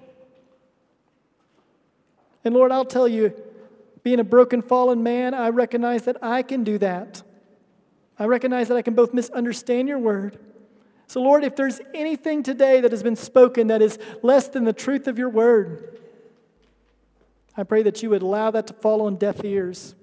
And 2.45 2.55
Lord, 2.55 2.71
I'll 2.71 2.85
tell 2.85 3.09
you, 3.09 3.35
Being 4.07 4.21
a 4.21 4.25
broken, 4.25 4.63
fallen 4.63 5.03
man, 5.03 5.35
I 5.35 5.49
recognize 5.49 6.05
that 6.05 6.19
I 6.23 6.43
can 6.43 6.63
do 6.63 6.79
that. 6.79 7.25
I 8.17 8.27
recognize 8.27 8.69
that 8.69 8.77
I 8.77 8.83
can 8.83 8.95
both 8.95 9.13
misunderstand 9.13 9.89
your 9.89 9.99
word. 9.99 10.39
So, 11.09 11.21
Lord, 11.21 11.43
if 11.43 11.57
there's 11.57 11.81
anything 11.93 12.45
today 12.45 12.81
that 12.81 12.93
has 12.93 13.03
been 13.03 13.17
spoken 13.17 13.67
that 13.67 13.83
is 13.83 13.99
less 14.23 14.47
than 14.47 14.63
the 14.63 14.73
truth 14.73 15.09
of 15.09 15.19
your 15.19 15.29
word, 15.29 15.99
I 17.57 17.65
pray 17.65 17.83
that 17.83 18.01
you 18.01 18.11
would 18.11 18.23
allow 18.23 18.53
that 18.53 18.69
to 18.69 18.75
fall 18.75 19.03
on 19.03 19.17
deaf 19.17 19.45
ears. 19.45 19.97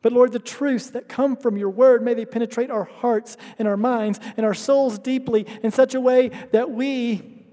But 0.00 0.12
Lord, 0.12 0.30
the 0.30 0.38
truths 0.38 0.90
that 0.90 1.08
come 1.08 1.34
from 1.34 1.56
your 1.56 1.70
word, 1.70 2.04
may 2.04 2.14
they 2.14 2.24
penetrate 2.24 2.70
our 2.70 2.84
hearts 2.84 3.36
and 3.58 3.66
our 3.66 3.76
minds 3.76 4.20
and 4.36 4.46
our 4.46 4.54
souls 4.54 4.96
deeply 4.96 5.44
in 5.64 5.72
such 5.72 5.96
a 5.96 6.00
way 6.00 6.28
that 6.52 6.70
we 6.70 7.44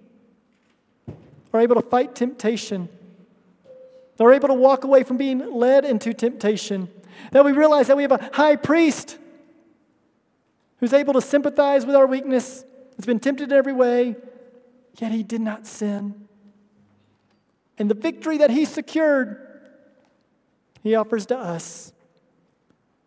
are 1.52 1.60
able 1.60 1.74
to 1.74 1.82
fight 1.82 2.14
temptation, 2.14 2.88
that 4.18 4.24
we're 4.24 4.34
able 4.34 4.48
to 4.48 4.54
walk 4.54 4.84
away 4.84 5.04
from 5.04 5.18
being 5.18 5.54
led 5.54 5.86
into 5.86 6.14
temptation, 6.14 6.90
that 7.32 7.44
we 7.44 7.52
realize 7.52 7.88
that 7.88 7.98
we 7.98 8.04
have 8.04 8.12
a 8.12 8.30
high 8.34 8.56
priest 8.56 9.18
who's 10.80 10.94
able 10.94 11.14
to 11.14 11.22
sympathize 11.22 11.86
with 11.86 11.96
our 11.96 12.06
weakness, 12.06 12.64
has 12.96 13.06
been 13.06 13.20
tempted 13.20 13.52
in 13.52 13.58
every 13.58 13.74
way, 13.74 14.16
yet 14.98 15.12
he 15.12 15.24
did 15.24 15.42
not 15.42 15.66
sin. 15.66 16.28
And 17.78 17.90
the 17.90 17.96
victory 17.96 18.38
that 18.38 18.52
he 18.52 18.66
secured, 18.66 19.38
he 20.84 20.96
offers 20.96 21.26
to 21.28 21.38
us. 21.38 21.92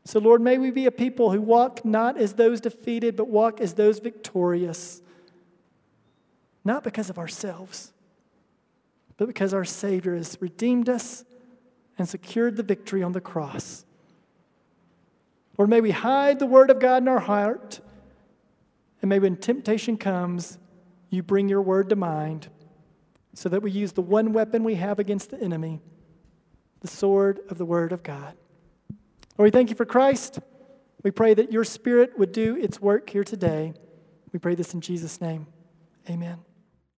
So, 0.04 0.18
Lord, 0.18 0.40
may 0.40 0.58
we 0.58 0.70
be 0.70 0.86
a 0.86 0.90
people 0.90 1.32
who 1.32 1.40
walk 1.40 1.84
not 1.84 2.16
as 2.16 2.34
those 2.34 2.60
defeated, 2.60 3.16
but 3.16 3.28
walk 3.28 3.60
as 3.60 3.74
those 3.74 3.98
victorious. 3.98 5.02
Not 6.64 6.82
because 6.82 7.10
of 7.10 7.18
ourselves, 7.18 7.92
but 9.18 9.26
because 9.26 9.52
our 9.52 9.64
Savior 9.64 10.16
has 10.16 10.38
redeemed 10.40 10.88
us 10.88 11.24
and 11.98 12.08
secured 12.08 12.56
the 12.56 12.62
victory 12.62 13.02
on 13.02 13.12
the 13.12 13.20
cross. 13.20 13.84
Lord, 15.58 15.68
may 15.68 15.80
we 15.80 15.90
hide 15.90 16.38
the 16.38 16.46
Word 16.46 16.70
of 16.70 16.78
God 16.78 17.02
in 17.02 17.08
our 17.08 17.18
heart, 17.18 17.80
and 19.02 19.08
may 19.08 19.18
when 19.18 19.36
temptation 19.36 19.98
comes, 19.98 20.58
you 21.10 21.22
bring 21.22 21.48
your 21.48 21.60
Word 21.60 21.88
to 21.90 21.96
mind 21.96 22.48
so 23.34 23.48
that 23.48 23.62
we 23.62 23.70
use 23.70 23.92
the 23.92 24.02
one 24.02 24.32
weapon 24.32 24.64
we 24.64 24.76
have 24.76 24.98
against 24.98 25.30
the 25.30 25.40
enemy 25.40 25.80
the 26.80 26.88
sword 26.88 27.40
of 27.48 27.58
the 27.58 27.64
Word 27.64 27.92
of 27.92 28.04
God. 28.04 28.36
Lord, 29.36 29.48
we 29.48 29.50
thank 29.50 29.68
you 29.68 29.74
for 29.74 29.84
Christ. 29.84 30.38
We 31.02 31.10
pray 31.10 31.34
that 31.34 31.52
your 31.52 31.64
Spirit 31.64 32.16
would 32.16 32.30
do 32.30 32.54
its 32.54 32.80
work 32.80 33.10
here 33.10 33.24
today. 33.24 33.74
We 34.32 34.38
pray 34.38 34.54
this 34.54 34.74
in 34.74 34.80
Jesus' 34.80 35.20
name. 35.20 35.48
Amen. 36.08 36.47